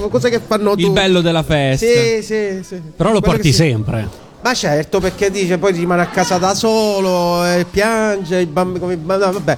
cose 0.10 0.30
che 0.30 0.40
fanno 0.40 0.70
tutti 0.72 0.86
il 0.86 0.92
bello 0.92 1.20
della 1.20 1.44
festa. 1.44 1.86
Sì 1.86 2.22
sì 2.24 2.64
sì. 2.64 2.82
Però 2.96 3.12
lo 3.12 3.20
quello 3.20 3.36
porti 3.36 3.52
sempre. 3.52 4.22
Ma 4.44 4.54
certo, 4.54 5.00
perché 5.00 5.30
dice 5.30 5.58
poi 5.58 5.74
rimane 5.74 6.02
a 6.02 6.08
casa 6.08 6.38
da 6.38 6.54
solo 6.54 7.46
e 7.46 7.66
piange, 7.70 8.40
i 8.40 8.46
bambini, 8.46 8.98
vabbè. 9.06 9.58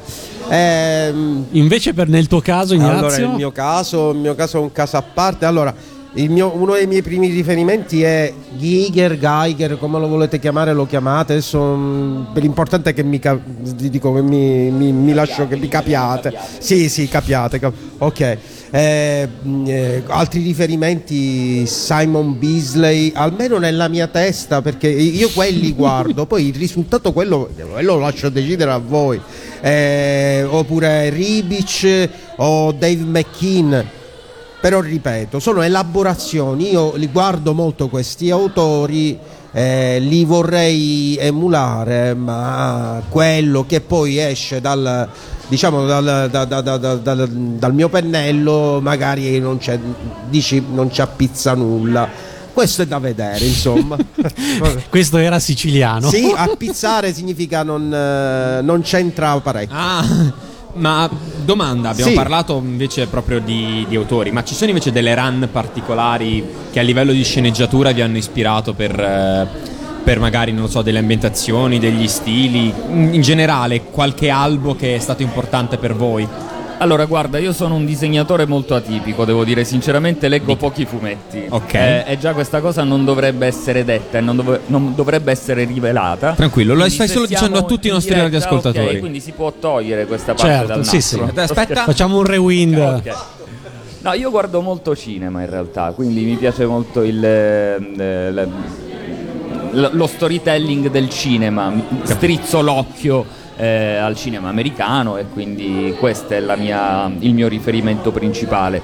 Ehm, 0.50 1.46
Invece 1.52 1.94
per 1.94 2.08
nel 2.08 2.28
tuo 2.28 2.42
caso 2.42 2.74
Ignazio? 2.76 2.98
Allora 2.98 3.18
il 3.18 3.30
mio 3.30 3.52
caso, 3.52 4.12
il 4.12 4.18
mio 4.18 4.36
caso 4.36 4.58
è 4.58 4.62
un 4.62 4.72
caso 4.72 4.98
a 4.98 5.02
parte. 5.02 5.46
Allora, 5.46 5.74
mio, 6.30 6.56
uno 6.56 6.74
dei 6.74 6.88
miei 6.88 7.02
primi 7.02 7.28
riferimenti 7.28 8.02
è 8.02 8.34
Giger, 8.58 9.18
Geiger, 9.18 9.78
come 9.78 10.00
lo 10.00 10.08
volete 10.08 10.40
chiamare, 10.40 10.72
lo 10.72 10.86
chiamate. 10.86 11.34
Adesso 11.34 11.76
mm, 11.76 12.26
l'importante 12.36 12.92
è 12.92 12.94
che 12.94 13.04
mi, 13.04 13.20
dico, 13.76 14.14
che 14.14 14.22
mi, 14.22 14.72
mi, 14.72 14.94
mi 14.94 15.14
lascio 15.14 15.46
che 15.46 15.58
mi 15.58 15.68
capiate. 15.68 16.34
Sì, 16.60 16.88
sì, 16.88 17.10
capiate. 17.10 17.60
Cap- 17.60 17.74
ok. 17.98 18.38
Eh, 18.72 19.28
mm, 19.46 19.66
eh, 19.68 20.04
altri 20.08 20.42
riferimenti 20.42 21.66
Simon 21.66 22.40
Beasley 22.40 23.12
almeno 23.14 23.58
nella 23.58 23.88
mia 23.88 24.08
testa 24.08 24.62
perché 24.62 24.88
io 24.90 25.30
quelli 25.30 25.72
guardo 25.76 26.26
poi 26.26 26.48
il 26.48 26.56
risultato 26.56 27.14
quello, 27.14 27.48
quello 27.56 27.94
lo 27.94 28.00
lascio 28.00 28.28
decidere 28.30 28.72
a 28.72 28.80
voi 28.80 29.22
eh, 29.62 30.46
oppure 30.50 31.10
Ribic 31.10 32.10
o 32.38 32.72
Dave 32.74 33.04
McKean 33.04 33.86
però 34.66 34.82
ripeto, 34.82 35.40
sono 35.40 35.62
elaborazioni, 35.62 36.72
io 36.72 36.96
li 36.96 37.08
guardo 37.12 37.54
molto 37.54 37.88
questi 37.88 38.32
autori, 38.32 39.16
eh, 39.52 40.00
li 40.00 40.26
vorrei 40.26 41.16
emulare, 41.20 42.16
ma 42.16 43.00
quello 43.08 43.68
che 43.68 43.82
poi 43.82 44.18
esce 44.18 44.62
dal, 44.62 45.08
diciamo, 45.48 45.86
dal, 45.86 46.30
da, 46.32 46.46
da, 46.46 46.62
da, 46.62 46.96
dal 46.98 47.74
mio 47.76 47.90
pennello 47.90 48.80
magari 48.82 49.38
non, 49.38 49.60
c'è, 49.60 49.78
dici, 50.30 50.66
non 50.74 50.92
ci 50.92 51.02
appizza 51.02 51.54
nulla. 51.54 52.10
Questo 52.52 52.82
è 52.82 52.88
da 52.88 52.98
vedere, 52.98 53.46
insomma. 53.46 53.98
Questo 54.90 55.18
era 55.18 55.38
siciliano. 55.38 56.10
Sì, 56.10 56.34
appizzare 56.36 57.14
significa 57.14 57.62
non, 57.62 57.94
eh, 57.94 58.62
non 58.64 58.82
c'entra 58.82 59.40
parecchio. 59.42 59.78
Ah. 59.78 60.54
Ma 60.76 61.10
domanda, 61.44 61.90
abbiamo 61.90 62.12
sì. 62.12 62.16
parlato 62.18 62.62
invece 62.64 63.08
proprio 63.08 63.40
di, 63.40 63.86
di, 63.88 63.96
autori, 63.96 64.32
ma 64.32 64.44
ci 64.44 64.54
sono 64.54 64.70
invece 64.70 64.92
delle 64.92 65.16
run 65.16 65.48
particolari 65.52 66.44
che 66.72 66.80
a 66.80 66.84
livello 66.84 67.14
di 67.14 67.24
sceneggiatura 67.24 67.92
vi 67.92 68.02
hanno 68.02 68.18
ispirato 68.18 68.74
per, 68.74 69.00
eh, 69.00 69.48
per 70.04 70.20
magari, 70.20 70.52
non 70.52 70.70
so, 70.70 70.82
delle 70.82 71.00
ambientazioni, 71.00 71.80
degli 71.80 72.08
stili, 72.08 72.74
in 72.90 73.22
generale 73.22 73.84
qualche 73.84 74.30
albo 74.30 74.76
che 74.76 74.96
è 74.96 75.00
stato 75.00 75.22
importante 75.22 75.78
per 75.78 75.96
voi? 75.96 76.28
Allora, 76.78 77.06
guarda, 77.06 77.38
io 77.38 77.54
sono 77.54 77.76
un 77.76 77.86
disegnatore 77.86 78.46
molto 78.46 78.76
atipico, 78.76 79.24
devo 79.24 79.44
dire 79.44 79.64
sinceramente, 79.64 80.28
leggo 80.28 80.54
Di... 80.54 80.58
pochi 80.58 80.86
fumetti. 80.86 81.46
Ok. 81.48 81.74
Eh, 81.74 82.04
e 82.08 82.18
già 82.18 82.34
questa 82.34 82.60
cosa 82.60 82.84
non 82.84 83.06
dovrebbe 83.06 83.46
essere 83.46 83.86
detta 83.86 84.18
e 84.18 84.22
non, 84.22 84.36
dov- 84.36 84.60
non, 84.68 84.94
dovrebbe 84.94 85.32
essere 85.32 85.64
rivelata. 85.64 86.34
Tranquillo, 86.34 86.74
lo 86.74 86.90
stai 86.90 87.08
solo 87.08 87.26
dicendo 87.26 87.60
a 87.60 87.64
tutti 87.64 87.88
i 87.88 87.92
nostri 87.92 88.14
radioascoltatori. 88.14 88.86
Okay, 88.86 89.00
quindi 89.00 89.20
si 89.20 89.32
può 89.32 89.52
togliere 89.52 90.06
questa 90.06 90.34
parte 90.34 90.52
certo, 90.52 90.68
dal 90.68 90.86
sì, 90.86 91.02
sì. 91.02 91.20
Aspetta, 91.20 91.84
facciamo 91.84 92.18
un 92.18 92.26
rewind. 92.26 92.78
Okay. 92.78 93.14
No, 94.02 94.14
io 94.14 94.30
guardo 94.30 94.62
molto 94.62 94.96
cinema 94.96 95.42
in 95.42 95.50
realtà, 95.50 95.92
quindi 95.92 96.24
mi 96.26 96.36
piace 96.36 96.66
molto 96.66 97.02
il, 97.02 97.24
eh, 97.26 98.48
lo 99.72 100.08
storytelling 100.08 100.92
del 100.92 101.10
cinema, 101.10 101.74
strizzo 102.04 102.62
l'occhio 102.62 103.26
eh, 103.58 103.96
al 103.96 104.16
cinema 104.16 104.50
americano 104.50 105.18
e 105.18 105.26
quindi 105.32 105.96
questo 106.00 106.34
è 106.34 106.56
mia, 106.58 107.12
il 107.20 107.34
mio 107.34 107.48
riferimento 107.48 108.12
principale. 108.12 108.82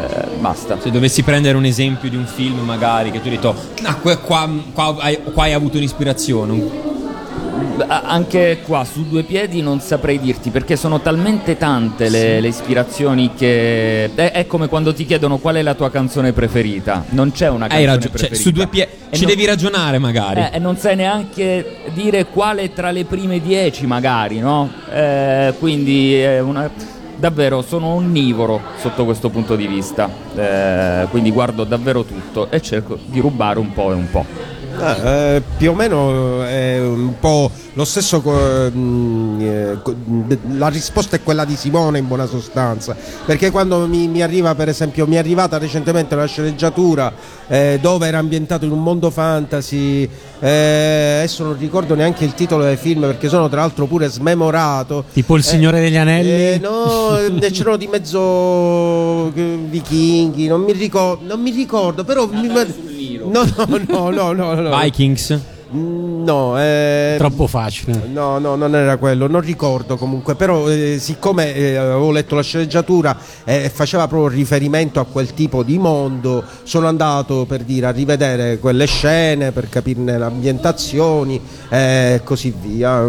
Eh, 0.00 0.26
basta. 0.38 0.80
Se 0.80 0.90
dovessi 0.90 1.22
prendere 1.22 1.56
un 1.56 1.64
esempio 1.64 2.08
di 2.08 2.16
un 2.16 2.26
film 2.26 2.60
magari 2.60 3.10
che 3.10 3.20
tu 3.20 3.28
hai 3.28 3.34
detto, 3.34 3.54
ah, 3.82 3.96
qua, 3.96 4.16
qua, 4.18 4.48
qua, 4.72 4.94
qua 5.32 5.42
hai 5.44 5.52
avuto 5.52 5.76
un'ispirazione, 5.76 6.89
anche 7.86 8.60
qua 8.64 8.84
su 8.84 9.08
due 9.08 9.22
piedi 9.22 9.62
non 9.62 9.80
saprei 9.80 10.18
dirti 10.18 10.50
perché 10.50 10.76
sono 10.76 11.00
talmente 11.00 11.56
tante 11.56 12.08
le, 12.08 12.40
le 12.40 12.48
ispirazioni 12.48 13.32
che 13.34 14.12
è, 14.14 14.32
è, 14.32 14.46
come 14.46 14.68
quando 14.68 14.92
ti 14.92 15.04
chiedono 15.04 15.38
qual 15.38 15.56
è 15.56 15.62
la 15.62 15.74
tua 15.74 15.90
canzone 15.90 16.32
preferita. 16.32 17.04
Non 17.10 17.32
c'è 17.32 17.48
una 17.48 17.66
canzone 17.66 17.86
raggi- 17.86 18.08
preferita 18.08 18.34
cioè, 18.34 18.44
su 18.44 18.50
due 18.52 18.66
piedi 18.68 18.90
ci 19.10 19.24
non, 19.24 19.30
devi 19.30 19.46
ragionare 19.46 19.98
magari. 19.98 20.40
Eh, 20.40 20.50
e 20.52 20.58
non 20.58 20.76
sai 20.76 20.96
neanche 20.96 21.78
dire 21.92 22.26
quale 22.26 22.72
tra 22.72 22.90
le 22.90 23.04
prime 23.04 23.40
dieci 23.40 23.86
magari 23.86 24.38
no? 24.38 24.70
Eh, 24.92 25.54
quindi 25.58 26.14
è 26.14 26.40
una 26.40 26.70
davvero 27.20 27.60
sono 27.60 27.86
onnivoro 27.88 28.60
sotto 28.78 29.04
questo 29.04 29.28
punto 29.28 29.54
di 29.54 29.66
vista, 29.66 30.08
eh, 30.34 31.06
quindi 31.10 31.30
guardo 31.30 31.64
davvero 31.64 32.02
tutto 32.02 32.50
e 32.50 32.60
cerco 32.62 32.98
di 33.04 33.20
rubare 33.20 33.58
un 33.58 33.72
po' 33.72 33.92
e 33.92 33.94
un 33.94 34.10
po'. 34.10 34.24
Eh, 34.80 35.36
eh, 35.36 35.42
più 35.58 35.70
o 35.70 35.74
meno 35.74 36.42
è 36.42 36.80
un 36.80 37.18
po' 37.18 37.50
lo 37.74 37.84
stesso, 37.84 38.22
mm, 38.24 39.40
eh, 39.40 39.78
la 40.56 40.68
risposta 40.68 41.16
è 41.16 41.22
quella 41.22 41.44
di 41.44 41.54
Simone 41.54 41.98
in 41.98 42.08
buona 42.08 42.26
sostanza, 42.26 42.96
perché 43.24 43.50
quando 43.50 43.86
mi, 43.86 44.08
mi 44.08 44.22
arriva 44.22 44.54
per 44.54 44.68
esempio, 44.68 45.06
mi 45.06 45.16
è 45.16 45.18
arrivata 45.18 45.58
recentemente 45.58 46.14
una 46.14 46.24
sceneggiatura 46.24 47.12
eh, 47.46 47.78
dove 47.80 48.06
era 48.06 48.18
ambientato 48.18 48.64
in 48.64 48.72
un 48.72 48.82
mondo 48.82 49.10
fantasy, 49.10 50.08
eh, 50.40 51.16
adesso 51.18 51.44
non 51.44 51.56
ricordo 51.58 51.94
neanche 51.94 52.24
il 52.24 52.34
titolo 52.34 52.64
del 52.64 52.76
film 52.76 53.02
perché 53.02 53.28
sono 53.28 53.48
tra 53.48 53.60
l'altro 53.60 53.86
pure 53.86 54.08
smemorato. 54.08 55.04
Tipo 55.12 55.36
Il 55.36 55.44
Signore 55.44 55.80
degli 55.80 55.96
Anelli? 55.96 56.30
Eh, 56.30 56.58
no, 56.60 57.18
c'erano 57.52 57.76
di 57.76 57.86
mezzo 57.86 59.30
vichinghi, 59.30 60.46
non 60.48 60.62
mi 60.62 60.72
ricordo, 60.72 61.24
non 61.26 61.40
mi 61.40 61.50
ricordo 61.50 62.02
però... 62.04 62.26
Mi, 62.26 62.48
no, 63.24 63.44
no, 63.88 64.10
no, 64.10 64.32
no, 64.32 64.54
no, 64.54 64.78
Vikings? 64.78 65.58
No, 65.72 66.60
eh, 66.60 67.14
troppo 67.16 67.46
facile. 67.46 68.02
No, 68.12 68.38
no, 68.38 68.56
non 68.56 68.74
era 68.74 68.96
quello, 68.96 69.28
non 69.28 69.40
ricordo 69.40 69.96
comunque, 69.96 70.34
però 70.34 70.68
eh, 70.68 70.96
siccome 70.98 71.54
eh, 71.54 71.76
avevo 71.76 72.10
letto 72.10 72.34
la 72.34 72.42
sceneggiatura 72.42 73.16
e 73.44 73.64
eh, 73.64 73.70
faceva 73.70 74.08
proprio 74.08 74.36
riferimento 74.36 74.98
a 74.98 75.04
quel 75.04 75.32
tipo 75.32 75.62
di 75.62 75.78
mondo, 75.78 76.42
sono 76.64 76.88
andato 76.88 77.44
per 77.46 77.62
dire 77.62 77.86
a 77.86 77.90
rivedere 77.90 78.58
quelle 78.58 78.86
scene 78.86 79.52
per 79.52 79.68
capirne 79.68 80.18
le 80.18 80.24
ambientazioni 80.24 81.40
e 81.68 82.20
così 82.24 82.52
via. 82.60 83.00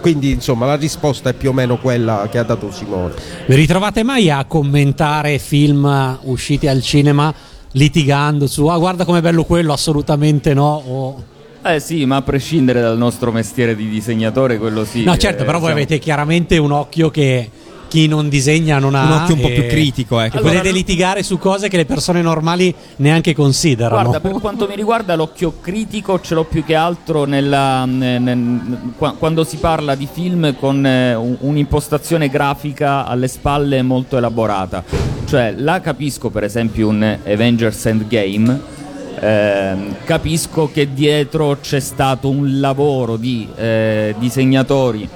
Quindi 0.00 0.30
insomma 0.30 0.66
la 0.66 0.76
risposta 0.76 1.30
è 1.30 1.32
più 1.32 1.50
o 1.50 1.52
meno 1.52 1.78
quella 1.78 2.28
che 2.30 2.38
ha 2.38 2.44
dato 2.44 2.70
Simone. 2.70 3.14
Vi 3.46 3.54
ritrovate 3.56 4.04
mai 4.04 4.30
a 4.30 4.44
commentare 4.44 5.38
film 5.40 6.18
usciti 6.22 6.68
al 6.68 6.82
cinema? 6.82 7.34
Litigando 7.72 8.46
su 8.46 8.66
ah 8.66 8.78
guarda 8.78 9.04
com'è 9.04 9.20
bello 9.20 9.44
quello, 9.44 9.72
assolutamente 9.72 10.54
no. 10.54 10.82
O... 10.86 11.22
Eh 11.62 11.80
sì, 11.80 12.04
ma 12.06 12.16
a 12.16 12.22
prescindere 12.22 12.80
dal 12.80 12.96
nostro 12.96 13.32
mestiere 13.32 13.74
di 13.74 13.88
disegnatore, 13.88 14.58
quello 14.58 14.84
sì. 14.84 15.04
No, 15.04 15.16
certo, 15.16 15.42
eh, 15.42 15.46
però 15.46 15.58
voi 15.58 15.72
avete 15.72 15.98
chiaramente 15.98 16.56
un 16.56 16.72
occhio 16.72 17.10
che 17.10 17.50
chi 17.88 18.06
non 18.06 18.28
disegna 18.28 18.78
non 18.78 18.94
ha 18.94 19.04
un 19.04 19.12
occhio 19.12 19.34
un 19.34 19.40
po' 19.40 19.48
più 19.48 19.66
critico 19.66 20.20
ecco. 20.20 20.38
allora, 20.38 20.52
potete 20.52 20.72
litigare 20.72 21.22
su 21.22 21.38
cose 21.38 21.68
che 21.68 21.76
le 21.76 21.86
persone 21.86 22.22
normali 22.22 22.74
neanche 22.96 23.34
considerano. 23.34 24.10
Guarda 24.10 24.20
per 24.20 24.40
quanto 24.40 24.66
mi 24.68 24.76
riguarda 24.76 25.14
l'occhio 25.14 25.54
critico 25.60 26.20
ce 26.20 26.34
l'ho 26.34 26.44
più 26.44 26.64
che 26.64 26.74
altro 26.74 27.24
nella, 27.24 27.84
nel, 27.84 28.20
nel, 28.20 28.92
quando 29.18 29.44
si 29.44 29.56
parla 29.56 29.94
di 29.94 30.08
film 30.10 30.56
con 30.56 30.84
eh, 30.84 31.14
un'impostazione 31.14 32.28
grafica 32.28 33.06
alle 33.06 33.28
spalle 33.28 33.82
molto 33.82 34.16
elaborata. 34.16 34.84
Cioè 35.26 35.54
la 35.56 35.80
capisco 35.80 36.30
per 36.30 36.44
esempio 36.44 36.88
un 36.88 37.18
Avengers 37.24 37.86
Endgame 37.86 38.76
eh, 39.20 39.76
capisco 40.04 40.70
che 40.72 40.92
dietro 40.92 41.58
c'è 41.60 41.80
stato 41.80 42.28
un 42.28 42.60
lavoro 42.60 43.16
di 43.16 43.48
eh, 43.56 44.14
disegnatori 44.18 45.08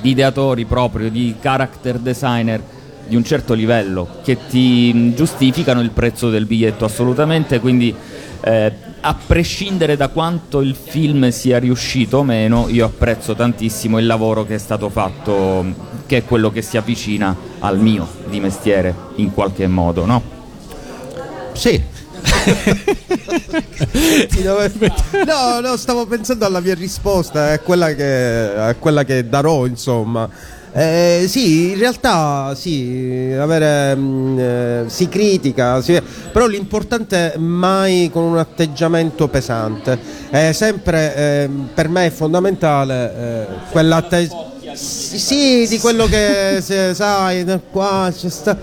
di 0.00 0.10
ideatori 0.10 0.64
proprio, 0.64 1.10
di 1.10 1.36
character 1.40 1.98
designer 1.98 2.62
di 3.06 3.16
un 3.16 3.24
certo 3.24 3.54
livello 3.54 4.06
che 4.22 4.36
ti 4.48 5.14
giustificano 5.14 5.80
il 5.80 5.90
prezzo 5.90 6.28
del 6.30 6.44
biglietto 6.44 6.84
assolutamente, 6.84 7.58
quindi 7.58 7.94
eh, 8.42 8.72
a 9.00 9.16
prescindere 9.26 9.96
da 9.96 10.08
quanto 10.08 10.60
il 10.60 10.74
film 10.74 11.28
sia 11.30 11.58
riuscito 11.58 12.18
o 12.18 12.24
meno, 12.24 12.66
io 12.68 12.84
apprezzo 12.84 13.34
tantissimo 13.34 13.98
il 13.98 14.06
lavoro 14.06 14.44
che 14.44 14.56
è 14.56 14.58
stato 14.58 14.88
fatto, 14.88 15.64
che 16.06 16.18
è 16.18 16.24
quello 16.24 16.50
che 16.50 16.62
si 16.62 16.76
avvicina 16.76 17.34
al 17.60 17.78
mio 17.78 18.06
di 18.28 18.40
mestiere 18.40 18.94
in 19.16 19.32
qualche 19.32 19.66
modo, 19.66 20.04
no? 20.04 20.22
Sì, 21.52 21.82
no, 25.24 25.60
no, 25.60 25.76
stavo 25.76 26.06
pensando 26.06 26.46
alla 26.46 26.60
mia 26.60 26.74
risposta, 26.74 27.52
è 27.52 27.60
quella 27.62 27.94
che, 27.94 28.54
è 28.68 28.76
quella 28.78 29.04
che 29.04 29.28
darò, 29.28 29.66
insomma. 29.66 30.28
Eh, 30.72 31.24
sì, 31.26 31.70
in 31.70 31.78
realtà 31.78 32.54
sì, 32.54 33.34
avere, 33.38 33.94
mh, 33.94 34.00
mm, 34.00 34.38
eh, 34.38 34.84
si 34.86 35.08
critica, 35.08 35.80
si, 35.80 36.00
però 36.30 36.46
l'importante 36.46 37.32
è 37.32 37.38
mai 37.38 38.10
con 38.12 38.22
un 38.22 38.38
atteggiamento 38.38 39.28
pesante. 39.28 39.98
È 40.30 40.52
sempre, 40.52 41.16
eh, 41.16 41.50
per 41.72 41.88
me 41.88 42.06
è 42.06 42.10
fondamentale 42.10 43.14
eh, 43.16 43.46
quell'atteggiamento. 43.70 44.56
Sì, 44.74 45.18
sì, 45.18 45.66
di 45.68 45.78
quello 45.78 46.06
che 46.06 46.58
se, 46.60 46.94
sai, 46.94 47.44
qua 47.70 48.12
c'è 48.14 48.28
sta 48.28 48.56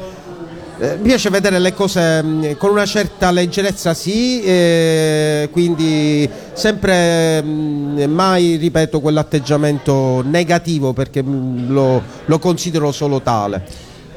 eh, 0.80 0.98
mi 0.98 1.08
piace 1.08 1.30
vedere 1.30 1.60
le 1.60 1.74
cose 1.74 2.22
mh, 2.22 2.28
mm, 2.28 2.52
con 2.58 2.72
una 2.72 2.86
certa 2.86 3.32
leggerezza, 3.32 3.94
sì, 3.94 4.42
eh, 4.44 5.50
quindi 5.52 6.30
sempre 6.54 7.42
mh, 7.42 7.48
mm, 7.48 8.12
mai, 8.12 8.56
ripeto, 8.56 9.00
quell'atteggiamento 9.00 10.22
negativo 10.26 10.94
perché 10.94 11.24
mh, 11.24 11.30
mm, 11.30 11.72
lo, 11.72 12.02
lo 12.26 12.40
considero 12.40 12.92
solo 12.92 13.22
tale. 13.22 13.64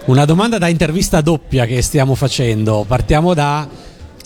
Una 0.07 0.25
domanda 0.25 0.57
da 0.59 0.68
intervista 0.68 1.21
doppia 1.21 1.66
che 1.66 1.83
stiamo 1.83 2.14
facendo. 2.14 2.85
Partiamo 2.88 3.35
da 3.35 3.68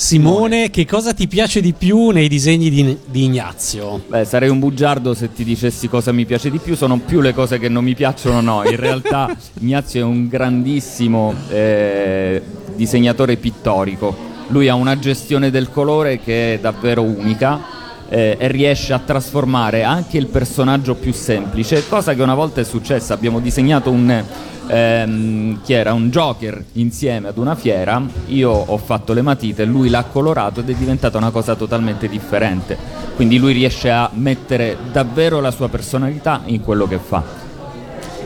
Simone, 0.02 0.70
che 0.70 0.84
cosa 0.84 1.14
ti 1.14 1.28
piace 1.28 1.60
di 1.60 1.74
più 1.74 2.10
nei 2.10 2.26
disegni 2.26 2.70
di, 2.70 2.98
di, 3.06 3.22
Ignazio? 3.22 4.02
Beh, 4.08 4.24
sarei 4.24 4.48
un 4.48 4.58
bugiardo 4.58 5.14
se 5.14 5.32
ti 5.32 5.44
dicessi 5.44 5.86
cosa 5.86 6.10
mi 6.10 6.26
piace 6.26 6.50
di 6.50 6.58
più, 6.58 6.74
sono 6.74 6.98
più 6.98 7.20
le 7.20 7.32
cose 7.32 7.60
che 7.60 7.68
non 7.68 7.84
mi 7.84 7.94
piacciono, 7.94 8.40
no. 8.40 8.68
In 8.68 8.74
realtà 8.74 9.34
Ignazio 9.60 10.00
è 10.00 10.02
un 10.02 10.26
grandissimo 10.26 11.32
eh, 11.48 12.42
disegnatore 12.74 13.36
pittorico. 13.36 14.14
Lui 14.48 14.68
ha 14.68 14.74
una 14.74 14.98
gestione 14.98 15.52
del 15.52 15.70
colore 15.70 16.18
che 16.18 16.54
è 16.54 16.58
davvero 16.58 17.02
unica 17.02 17.71
eh, 18.12 18.36
e 18.38 18.48
riesce 18.48 18.92
a 18.92 18.98
trasformare 18.98 19.84
anche 19.84 20.18
il 20.18 20.26
personaggio 20.26 20.94
più 20.94 21.14
semplice, 21.14 21.88
cosa 21.88 22.12
che 22.12 22.20
una 22.20 22.34
volta 22.34 22.60
è 22.60 22.64
successa. 22.64 23.14
Abbiamo 23.14 23.40
disegnato 23.40 23.90
un, 23.90 24.22
ehm, 24.66 25.62
chi 25.62 25.72
era 25.72 25.94
un 25.94 26.10
Joker 26.10 26.62
insieme 26.72 27.28
ad 27.28 27.38
una 27.38 27.54
fiera, 27.54 28.02
io 28.26 28.50
ho 28.50 28.76
fatto 28.76 29.14
le 29.14 29.22
matite, 29.22 29.64
lui 29.64 29.88
l'ha 29.88 30.04
colorato 30.04 30.60
ed 30.60 30.68
è 30.68 30.74
diventata 30.74 31.16
una 31.16 31.30
cosa 31.30 31.54
totalmente 31.54 32.06
differente. 32.06 32.76
Quindi 33.16 33.38
lui 33.38 33.54
riesce 33.54 33.90
a 33.90 34.10
mettere 34.12 34.76
davvero 34.92 35.40
la 35.40 35.50
sua 35.50 35.70
personalità 35.70 36.42
in 36.44 36.60
quello 36.60 36.86
che 36.86 36.98
fa. 36.98 37.40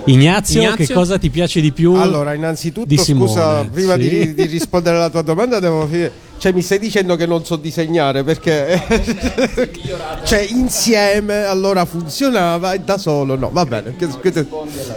Ignazio, 0.07 0.63
Ignazio, 0.63 0.85
che 0.85 0.93
cosa 0.93 1.17
ti 1.19 1.31
piace 1.31 1.61
di 1.61 1.71
più? 1.71 1.95
Allora, 1.95 2.33
innanzitutto, 2.35 2.97
scusa, 2.97 3.65
prima 3.65 3.95
sì. 3.95 4.09
di, 4.09 4.35
di, 4.35 4.45
rispondere 4.47 4.97
alla 4.97 5.11
tua 5.11 5.23
domanda, 5.23 5.59
devo 5.61 5.87
finire. 5.87 6.13
Cioè, 6.39 6.53
mi 6.53 6.63
stai 6.63 6.79
dicendo 6.79 7.17
che 7.17 7.27
non 7.27 7.45
so 7.45 7.57
disegnare 7.57 8.23
perché 8.23 8.81
cioè, 10.25 10.47
insieme 10.51 11.45
allora 11.45 11.85
funzionava 11.85 12.73
e 12.73 12.81
da 12.81 12.99
solo 12.99 13.37
no. 13.37 13.51
Va 13.53 13.65
bene. 13.65 13.95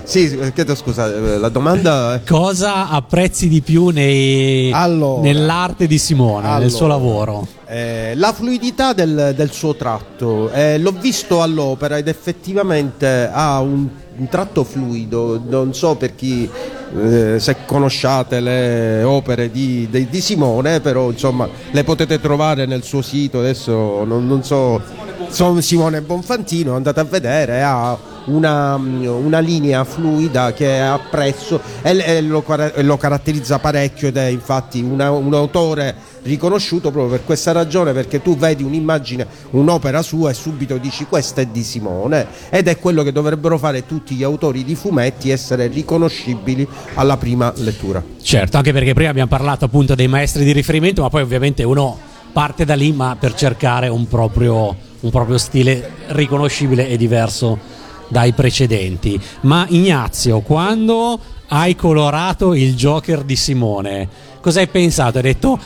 Sì, 0.04 0.52
chiedo 0.54 0.76
scusa, 0.76 1.08
eh, 1.08 1.38
la 1.38 1.50
domanda 1.50 2.16
è... 2.16 2.24
Cosa 2.24 2.90
apprezzi 2.90 3.48
di 3.48 3.62
più 3.62 3.88
nei, 3.90 4.72
allora, 4.72 5.22
nell'arte 5.22 5.88
di 5.88 5.98
Simone, 5.98 6.46
allora, 6.46 6.60
nel 6.60 6.72
suo 6.72 6.88
lavoro? 6.88 7.48
Eh, 7.68 8.14
la 8.16 8.34
fluidità 8.34 8.94
del, 8.94 9.34
del 9.36 9.52
suo 9.52 9.76
tratto. 9.76 10.52
Eh, 10.52 10.78
l'ho 10.78 10.92
visto 10.92 11.42
all'opera 11.42 11.98
ed 11.98 12.08
effettivamente 12.08 13.30
ha 13.32 13.60
un 13.60 13.88
un 14.20 14.28
tratto 14.28 14.64
fluido, 14.64 15.42
non 15.48 15.74
so 15.74 15.96
per 15.96 16.14
chi 16.14 16.50
eh, 16.98 17.40
se 17.40 17.58
conosciate 17.66 18.40
le 18.40 19.04
opere 19.04 19.52
di, 19.52 19.88
di, 19.90 20.08
di, 20.10 20.22
Simone, 20.22 20.80
però 20.80 21.12
insomma 21.12 21.48
le 21.72 21.84
potete 21.84 22.20
trovare 22.20 22.66
nel 22.66 22.84
suo 22.84 23.02
sito, 23.02 23.40
adesso 23.40 24.04
non, 24.06 24.28
non 24.28 24.44
so, 24.44 24.82
sono 25.30 25.62
Simone 25.62 26.02
Bonfantino, 26.02 26.76
andate 26.76 27.00
a 27.00 27.04
vedere, 27.04 27.62
ha 27.62 27.98
una, 28.26 28.76
una 28.76 29.40
linea 29.40 29.84
fluida 29.84 30.54
che 30.54 30.80
apprezzo 30.80 31.60
e, 31.82 31.98
e 31.98 32.22
lo, 32.22 32.44
lo, 32.76 32.98
caratterizza 32.98 33.60
parecchio 33.60 34.10
ed 34.10 34.18
è 34.18 34.26
infatti 34.26 34.82
una, 34.82 35.12
un 35.12 35.34
autore 35.34 35.96
riconosciuto 36.24 36.92
proprio 36.92 37.18
per 37.18 37.26
questa 37.26 37.52
ragione 37.52 37.94
perché 37.94 38.22
tu 38.22 38.36
vedi 38.38 38.64
un'immagine, 38.64 39.28
un'opera 39.52 40.02
sua 40.02 40.32
e 40.32 40.34
subito 40.34 40.78
dici 40.78 41.06
questa 41.06 41.42
è 41.42 41.46
di 41.46 41.64
Simone 41.64 42.28
ed 42.50 42.68
è 42.68 42.78
quello 42.78 43.04
che 43.04 43.12
dovrebbero 43.12 43.58
fare 43.58 43.86
tutti 43.86 44.16
gli 44.16 44.24
autori 44.24 44.64
di 44.64 44.76
fumetti, 44.76 45.30
essere 45.30 45.68
riconoscibili 45.68 46.68
alla 46.96 47.18
prima 47.18 47.52
lettura. 47.58 48.04
Certo, 48.22 48.58
anche 48.58 48.74
perché 48.74 48.94
prima 48.94 49.10
abbiamo 49.10 49.30
parlato 49.30 49.66
appunto 49.66 49.96
dei 49.96 50.08
maestri 50.08 50.44
di 50.44 50.52
riferimento, 50.52 51.02
ma 51.02 51.10
poi 51.10 51.22
ovviamente 51.22 51.64
uno 51.64 51.98
parte 52.32 52.66
da 52.66 52.76
lì 52.76 52.92
ma 52.92 53.16
per 53.20 53.34
cercare 53.34 53.88
un 53.88 54.08
proprio, 54.08 54.76
un 55.00 55.10
proprio 55.10 55.38
stile 55.38 55.92
riconoscibile 56.08 56.88
e 56.88 56.98
diverso 56.98 57.78
dai 58.08 58.34
precedenti. 58.34 59.20
Ma 59.42 59.66
Ignazio, 59.70 60.42
quando 60.42 61.20
hai 61.48 61.76
colorato 61.76 62.54
il 62.54 62.76
Joker 62.76 63.24
di 63.24 63.36
Simone, 63.36 64.08
cosa 64.42 64.60
hai 64.60 64.68
pensato? 64.68 65.18
Hai 65.18 65.24
detto 65.24 65.60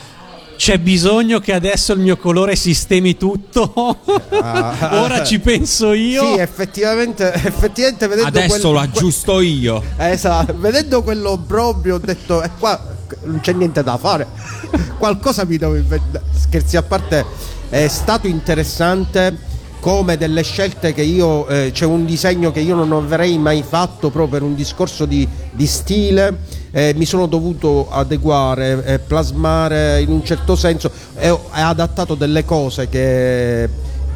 c'è 0.56 0.78
bisogno 0.78 1.40
che 1.40 1.52
adesso 1.52 1.92
il 1.92 2.00
mio 2.00 2.16
colore 2.16 2.56
sistemi 2.56 3.16
tutto. 3.16 3.98
Ah, 4.30 5.02
Ora 5.02 5.24
ci 5.24 5.38
penso 5.38 5.92
io. 5.92 6.34
Sì, 6.34 6.40
effettivamente, 6.40 7.32
effettivamente 7.32 8.06
vedendo 8.06 8.28
adesso 8.28 8.60
quel, 8.60 8.72
lo 8.72 8.78
aggiusto 8.78 9.40
io. 9.40 9.82
Esatto, 9.96 10.54
vedendo 10.56 11.02
quello 11.02 11.38
proprio 11.46 11.96
ho 11.96 11.98
detto, 11.98 12.42
eh, 12.42 12.50
qua 12.58 12.80
non 13.24 13.40
c'è 13.40 13.52
niente 13.52 13.82
da 13.82 13.96
fare. 13.96 14.26
Qualcosa 14.98 15.44
mi 15.44 15.56
devo 15.56 15.76
inventare. 15.76 16.24
Scherzi 16.32 16.76
a 16.76 16.82
parte, 16.82 17.24
è 17.68 17.88
stato 17.88 18.26
interessante 18.26 19.52
come 19.80 20.16
delle 20.16 20.42
scelte 20.42 20.94
che 20.94 21.02
io 21.02 21.46
eh, 21.46 21.70
c'è 21.70 21.84
un 21.84 22.06
disegno 22.06 22.50
che 22.50 22.60
io 22.60 22.74
non 22.74 22.90
avrei 22.92 23.36
mai 23.36 23.62
fatto 23.62 24.08
proprio 24.08 24.38
per 24.38 24.42
un 24.42 24.54
discorso 24.54 25.04
di, 25.04 25.28
di 25.52 25.66
stile 25.66 26.62
eh, 26.74 26.92
mi 26.96 27.04
sono 27.04 27.26
dovuto 27.26 27.88
adeguare 27.88 28.84
eh, 28.84 28.98
plasmare 28.98 30.00
in 30.00 30.10
un 30.10 30.24
certo 30.24 30.56
senso 30.56 30.90
e 31.16 31.30
ho 31.30 31.46
adattato 31.50 32.16
delle 32.16 32.44
cose 32.44 32.88
che, 32.88 33.68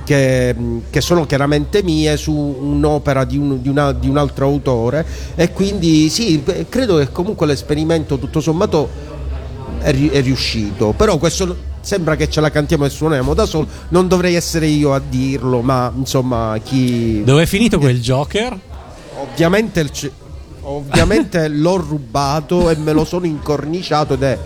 che, 0.02 0.56
che, 0.90 1.00
sono 1.00 1.24
chiaramente 1.24 1.84
mie 1.84 2.16
su 2.16 2.32
un'opera 2.32 3.24
di 3.24 3.38
un, 3.38 3.62
di, 3.62 3.68
una, 3.68 3.92
di 3.92 4.08
un 4.08 4.16
altro 4.16 4.46
autore 4.46 5.06
e 5.36 5.52
quindi 5.52 6.08
sì 6.10 6.42
credo 6.68 6.96
che 6.96 7.12
comunque 7.12 7.46
l'esperimento 7.46 8.18
tutto 8.18 8.40
sommato 8.40 8.88
è, 9.78 9.92
è 9.92 10.20
riuscito 10.20 10.92
però 10.96 11.16
questo 11.16 11.66
sembra 11.80 12.16
che 12.16 12.28
ce 12.28 12.40
la 12.40 12.50
cantiamo 12.50 12.84
e 12.84 12.90
suoniamo 12.90 13.32
da 13.32 13.46
solo. 13.46 13.66
Non 13.90 14.08
dovrei 14.08 14.34
essere 14.34 14.66
io 14.66 14.92
a 14.92 15.00
dirlo, 15.00 15.62
ma 15.62 15.90
insomma, 15.96 16.58
chi. 16.62 17.22
Dove 17.24 17.44
è 17.44 17.46
finito 17.46 17.78
quel 17.78 17.98
Joker? 17.98 18.58
Ovviamente, 19.14 19.80
il... 19.80 19.90
Ovviamente 20.68 21.48
l'ho 21.48 21.76
rubato 21.76 22.70
e 22.70 22.76
me 22.76 22.92
lo 22.92 23.04
sono 23.04 23.26
incorniciato 23.26 24.14
ed 24.14 24.22
è 24.22 24.38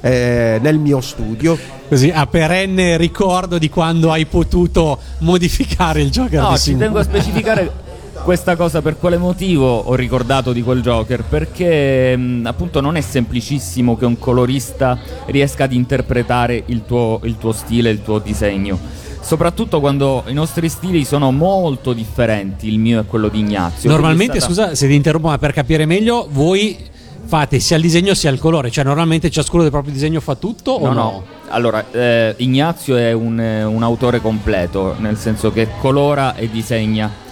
eh, 0.00 0.58
nel 0.60 0.78
mio 0.78 1.00
studio. 1.00 1.58
Così 1.88 2.10
a 2.10 2.26
perenne 2.26 2.96
ricordo 2.96 3.58
di 3.58 3.68
quando 3.68 4.10
hai 4.10 4.26
potuto 4.26 4.98
modificare 5.18 6.02
il 6.02 6.10
Joker 6.10 6.40
no, 6.40 6.52
di 6.52 6.58
ci 6.58 6.76
tengo 6.76 6.98
a 6.98 7.04
specificare 7.04 7.84
questa 8.24 8.56
cosa 8.56 8.82
per 8.82 8.98
quale 8.98 9.18
motivo 9.18 9.78
ho 9.78 9.94
ricordato 9.94 10.52
di 10.52 10.62
quel 10.62 10.82
Joker? 10.82 11.22
Perché 11.22 12.16
mh, 12.16 12.46
appunto 12.46 12.80
non 12.80 12.96
è 12.96 13.00
semplicissimo 13.00 13.96
che 13.96 14.04
un 14.04 14.18
colorista 14.18 14.98
riesca 15.26 15.64
ad 15.64 15.72
interpretare 15.72 16.62
il 16.66 16.82
tuo, 16.84 17.20
il 17.22 17.36
tuo 17.38 17.52
stile, 17.52 17.90
il 17.90 18.02
tuo 18.02 18.18
disegno. 18.18 18.78
Soprattutto 19.26 19.80
quando 19.80 20.22
i 20.28 20.32
nostri 20.32 20.68
stili 20.68 21.04
sono 21.04 21.32
molto 21.32 21.92
differenti, 21.92 22.68
il 22.68 22.78
mio 22.78 23.00
e 23.00 23.06
quello 23.06 23.26
di 23.26 23.40
Ignazio. 23.40 23.90
Normalmente, 23.90 24.38
stata... 24.38 24.46
scusa 24.46 24.74
se 24.76 24.86
ti 24.86 24.94
interrompo, 24.94 25.26
ma 25.26 25.36
per 25.36 25.52
capire 25.52 25.84
meglio, 25.84 26.28
voi 26.30 26.78
fate 27.24 27.58
sia 27.58 27.74
il 27.74 27.82
disegno 27.82 28.14
sia 28.14 28.30
il 28.30 28.38
colore, 28.38 28.70
cioè 28.70 28.84
normalmente 28.84 29.28
ciascuno 29.28 29.62
del 29.62 29.72
proprio 29.72 29.92
disegno 29.92 30.20
fa 30.20 30.36
tutto 30.36 30.78
no, 30.78 30.86
o 30.86 30.92
no? 30.92 30.94
no? 30.94 31.24
Allora, 31.48 31.84
eh, 31.90 32.34
Ignazio 32.36 32.94
è 32.94 33.10
un, 33.10 33.36
un 33.36 33.82
autore 33.82 34.20
completo, 34.20 34.94
nel 34.98 35.16
senso 35.16 35.50
che 35.50 35.70
colora 35.80 36.36
e 36.36 36.48
disegna 36.48 37.24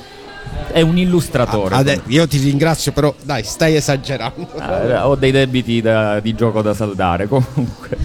è 0.71 0.81
un 0.81 0.99
illustratore. 0.99 1.75
Ade- 1.75 2.03
io 2.07 2.27
ti 2.27 2.39
ringrazio, 2.39 2.93
però 2.93 3.15
dai, 3.23 3.45
stai 3.45 3.77
esagerando. 3.77 4.49
Ah, 4.59 5.09
ho 5.09 5.15
dei 5.15 5.31
debiti 5.31 5.81
da, 5.81 6.19
di 6.21 6.35
gioco 6.35 6.63
da 6.63 6.75
saldare. 6.75 7.29
Comunque, 7.29 7.97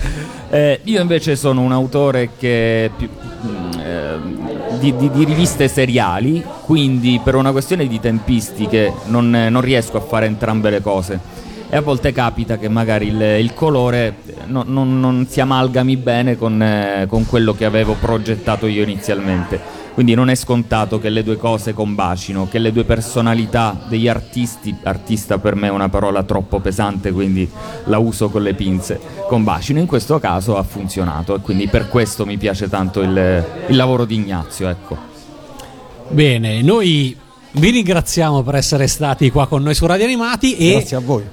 eh, 0.50 0.80
io 0.84 1.02
invece 1.02 1.36
sono 1.36 1.62
un 1.62 1.72
autore 1.72 2.32
che 2.38 2.92
più, 2.96 3.08
eh, 3.08 3.19
di, 4.80 4.96
di, 4.96 5.10
di, 5.12 5.24
riviste 5.24 5.68
seriali, 5.68 6.44
quindi 6.64 7.20
per 7.24 7.36
una 7.36 7.52
questione 7.52 7.88
di 7.88 8.00
tempistiche 8.00 8.94
non, 9.06 9.30
non, 9.30 9.62
riesco 9.62 9.98
a 9.98 10.02
fare 10.02 10.26
entrambe 10.26 10.70
le 10.70 10.82
cose. 10.82 11.20
E 11.70 11.76
a 11.76 11.82
volte 11.82 12.12
capita 12.12 12.58
che 12.58 12.68
magari 12.68 13.08
il, 13.08 13.22
il 13.22 13.54
colore 13.54 14.16
no, 14.46 14.64
non, 14.66 15.00
non, 15.00 15.28
si 15.30 15.40
amalgami 15.40 15.98
bene 15.98 16.38
con, 16.38 16.62
eh, 16.62 17.06
con 17.08 17.28
quello 17.28 17.54
che 17.54 17.66
avevo 17.66 17.94
progettato 17.94 18.66
io 18.66 18.82
inizialmente 18.82 19.79
quindi 20.00 20.16
non 20.16 20.30
è 20.30 20.36
scontato 20.36 20.98
che 20.98 21.10
le 21.10 21.24
due 21.24 21.36
cose 21.36 21.74
combacino, 21.74 22.48
che 22.48 22.58
le 22.58 22.72
due 22.72 22.86
personalità 22.86 23.78
degli 23.90 24.08
artisti, 24.08 24.74
artista 24.84 25.40
per 25.40 25.56
me 25.56 25.68
è 25.68 25.72
una 25.72 25.90
parola 25.90 26.24
troppo 26.24 26.62
pesante, 26.62 27.12
quindi 27.12 27.46
la 27.84 27.98
uso 27.98 28.30
con 28.30 28.42
le 28.42 28.54
pinze, 28.54 28.98
combacino. 29.28 29.78
In 29.78 29.88
questo 29.88 30.18
caso 30.18 30.56
ha 30.56 30.64
funzionato 30.64 31.36
e 31.36 31.42
quindi 31.42 31.68
per 31.68 31.90
questo 31.90 32.26
mi 32.26 32.38
piace 32.38 32.70
tanto 32.70 33.02
il, 33.02 33.46
il 33.68 33.76
lavoro 33.76 34.06
di 34.06 34.16
Ignazio. 34.16 34.70
Ecco. 34.70 34.98
Bene, 36.08 36.62
noi 36.62 37.14
vi 37.52 37.70
ringraziamo 37.70 38.42
per 38.42 38.56
essere 38.56 38.88
stati 38.88 39.30
qua 39.30 39.48
con 39.48 39.62
noi 39.64 39.76
su 39.76 39.86
Radio 39.86 40.06
Animati 40.06 40.56
e 40.56 40.72
Grazie 40.76 40.96
a 40.96 41.02
voi. 41.02 41.24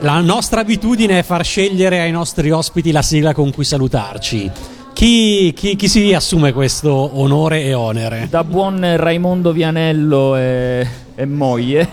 La 0.00 0.18
nostra 0.22 0.62
abitudine 0.62 1.18
è 1.18 1.22
far 1.22 1.44
scegliere 1.44 2.00
ai 2.00 2.10
nostri 2.10 2.50
ospiti 2.50 2.90
la 2.90 3.02
sigla 3.02 3.34
con 3.34 3.52
cui 3.52 3.64
salutarci. 3.64 4.50
Chi, 4.94 5.52
chi, 5.56 5.74
chi, 5.74 5.88
si 5.88 6.14
assume 6.14 6.52
questo 6.52 6.92
onore 7.18 7.64
e 7.64 7.74
onere? 7.74 8.28
Da 8.30 8.44
buon 8.44 8.96
Raimondo 8.96 9.50
Vianello 9.50 10.36
e, 10.36 10.86
e 11.16 11.26
moglie. 11.26 11.90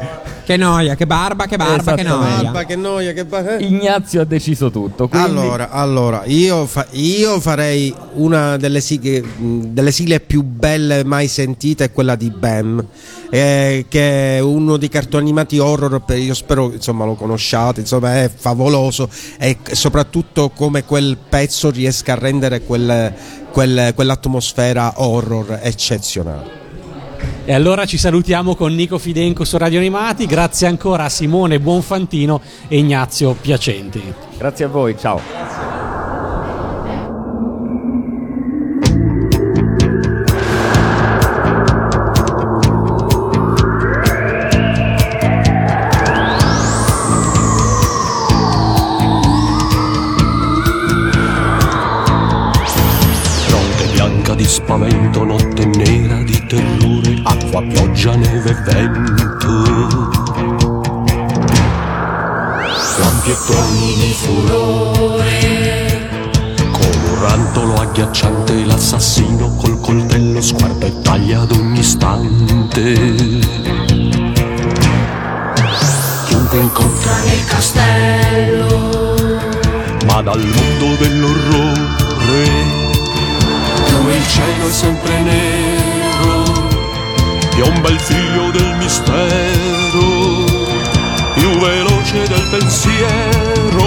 Che 0.44 0.56
noia, 0.58 0.94
che 0.94 1.06
barba, 1.06 1.46
che 1.46 1.56
barba, 1.56 1.94
che 1.94 2.02
noia. 2.02 2.42
Barba, 2.42 2.64
che 2.64 2.76
noia, 2.76 3.12
che 3.12 3.24
ba- 3.24 3.56
eh. 3.56 3.64
Ignazio 3.64 4.20
ha 4.20 4.24
deciso 4.24 4.70
tutto. 4.70 5.08
quindi- 5.08 5.26
Allora, 5.30 5.70
allora 5.70 6.22
io, 6.26 6.66
fa- 6.66 6.86
io 6.90 7.40
farei 7.40 7.94
una 8.14 8.58
delle 8.58 8.80
sigle, 8.82 9.22
mh, 9.22 9.60
delle 9.68 9.90
sigle 9.90 10.20
più 10.20 10.42
belle 10.42 11.02
mai 11.02 11.28
sentite, 11.28 11.84
è 11.84 11.92
quella 11.92 12.14
di 12.14 12.28
Bam, 12.30 12.84
eh, 13.30 13.86
che 13.88 14.36
è 14.36 14.40
uno 14.40 14.76
dei 14.76 14.90
cartoni 14.90 15.22
animati 15.24 15.58
horror, 15.58 16.02
per- 16.04 16.18
io 16.18 16.34
spero 16.34 16.70
insomma, 16.74 17.06
lo 17.06 17.14
conosciate, 17.14 17.80
insomma 17.80 18.16
è 18.22 18.30
favoloso 18.34 19.08
e 19.38 19.56
soprattutto 19.72 20.50
come 20.50 20.84
quel 20.84 21.16
pezzo 21.26 21.70
riesca 21.70 22.12
a 22.12 22.16
rendere 22.16 22.60
quel- 22.60 23.14
quel- 23.50 23.92
quell'atmosfera 23.94 24.92
horror 24.96 25.58
eccezionale. 25.62 26.62
E 27.46 27.52
allora 27.52 27.84
ci 27.84 27.98
salutiamo 27.98 28.54
con 28.54 28.74
Nico 28.74 28.96
Fidenco 28.96 29.44
su 29.44 29.58
Radio 29.58 29.78
Animati. 29.78 30.24
Grazie 30.24 30.66
ancora 30.66 31.04
a 31.04 31.08
Simone 31.10 31.60
Buonfantino 31.60 32.40
e 32.68 32.78
Ignazio 32.78 33.34
Piacenti. 33.34 34.14
Grazie 34.38 34.64
a 34.64 34.68
voi, 34.68 34.96
ciao. 34.98 35.93
Pioggia, 57.68 58.14
neve 58.16 58.50
e 58.50 58.54
vento. 58.54 59.52
Lampi 62.98 63.30
e 63.30 63.36
tuoni 63.46 63.94
di 63.96 64.12
furore, 64.12 66.08
come 66.70 67.08
un 67.08 67.20
rantolo 67.20 67.74
agghiacciante, 67.74 68.64
l'assassino 68.64 69.54
col 69.56 69.80
coltello 69.80 70.40
sguarda 70.40 70.86
e 70.86 71.00
taglia 71.02 71.40
ad 71.40 71.52
ogni 71.52 71.78
istante. 71.78 72.94
Chiunque 76.26 76.60
incontra 76.60 77.16
nel 77.24 77.44
castello, 77.46 78.86
ma 80.06 80.22
dal 80.22 80.40
mondo 80.40 80.96
dell'orrore 80.98 82.82
dove 83.90 84.16
il 84.16 84.28
cielo 84.28 84.66
è 84.66 84.70
sempre 84.70 85.22
nero, 85.22 85.73
piomba 87.54 87.88
il 87.88 88.00
figlio 88.00 88.50
del 88.50 88.76
mistero, 88.78 90.44
più 91.34 91.50
veloce 91.58 92.26
del 92.26 92.46
pensiero. 92.50 93.82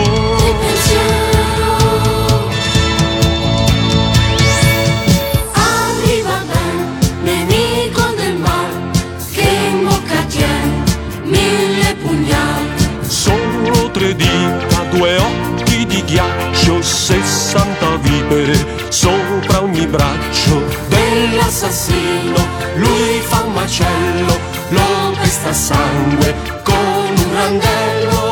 Arriva 5.52 6.44
ben, 6.48 6.98
nemico 7.24 8.14
del 8.16 8.38
mal, 8.38 8.92
che 9.34 9.50
in 9.70 9.84
bocca 9.84 10.24
tiene 10.30 10.84
mille 11.24 11.96
pugnali. 12.02 13.06
Solo 13.06 13.92
tre 13.92 14.16
dita, 14.16 14.84
due 14.92 15.18
occhi 15.18 15.86
di 15.86 16.04
ghiaccio, 16.06 16.82
sessanta 16.82 17.98
vipere 17.98 18.86
sopra 18.90 19.62
ogni 19.62 19.86
braccio 19.88 20.87
dell'assassino. 21.18 22.36
Lui 22.76 23.22
fa 23.22 23.42
un 23.44 23.54
macello, 23.54 24.40
lo 24.70 25.16
pesta 25.20 25.52
sangue 25.52 26.36
con 26.64 26.76
un 27.26 27.34
randello. 27.34 28.27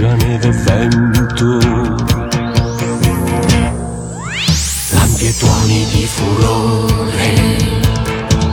Neve 0.00 0.48
e 0.48 0.50
vento. 0.50 1.58
Lampi 4.90 5.26
e 5.26 5.36
tuoni 5.38 5.86
di 5.92 6.06
furore. 6.06 7.32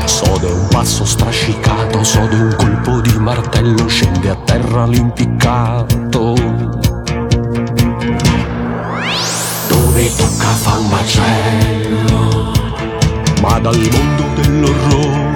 Sode 0.05 0.45
un 0.47 0.67
passo 0.69 1.03
strascicato, 1.03 2.03
sode 2.03 2.35
un 2.35 2.55
colpo 2.55 3.01
di 3.01 3.17
martello, 3.17 3.87
scende 3.87 4.29
a 4.29 4.35
terra 4.35 4.85
l'impiccato. 4.85 6.35
Dove 9.67 10.15
tocca 10.15 10.47
fa 10.47 10.77
un 10.77 10.87
macello, 10.89 12.51
ma 13.41 13.59
dal 13.59 13.77
mondo 13.77 14.41
dell'orrore 14.41 15.31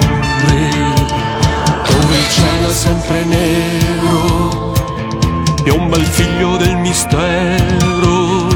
dove 1.87 2.17
il 2.17 2.29
cielo 2.29 2.69
è 2.69 2.73
sempre 2.73 3.23
nero, 3.25 4.64
piomba 5.65 5.97
il 5.97 6.05
figlio 6.05 6.57
del 6.57 6.77
mistero, 6.77 8.47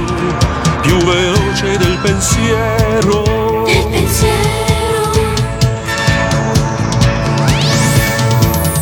più 0.82 0.96
veloce 0.98 1.76
del 1.80 1.98
pensiero. 2.04 3.24
Il 3.66 3.88
pensiero 3.90 5.10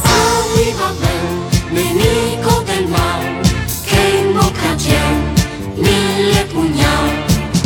arriva 0.03 0.93
ben, 0.99 1.47
nemico 1.69 2.63
del 2.65 2.87
mal, 2.89 3.39
che 3.85 4.01
in 4.19 4.33
bocca 4.33 4.75
tiene 4.75 5.33
mille 5.75 6.43
pugnali. 6.51 7.23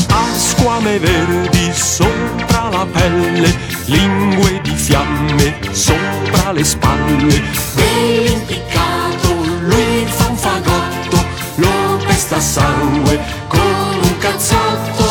Ha 0.09 0.25
squame 0.37 0.99
verdi 0.99 1.71
sopra 1.73 2.69
la 2.69 2.85
pelle, 2.85 3.51
lingue 3.85 4.61
di 4.61 4.75
fiamme 4.75 5.57
sopra 5.71 6.51
le 6.51 6.63
spalle. 6.63 7.41
Dell'impiccato 7.73 8.40
sangue 12.41 13.19
con 13.47 13.59
un 13.59 14.17
cazzotto. 14.17 15.09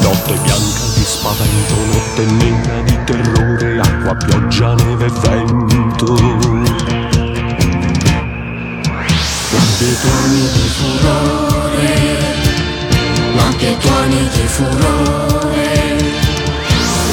Notte 0.00 0.34
bianca 0.42 0.86
di 0.94 1.04
spavento, 1.04 1.74
notte 1.92 2.24
nera 2.24 2.80
di 2.82 2.98
terrore, 3.04 3.78
acqua, 3.80 4.14
pioggia, 4.14 4.74
neve 4.74 5.06
e 5.06 5.10
vento. 5.20 6.14
Lampi 9.52 9.96
tuoni 10.00 10.48
di 10.52 10.68
furore, 10.76 11.92
lampi 13.36 13.76
tuoni 13.78 14.28
di 14.32 14.46
furore, 14.46 15.33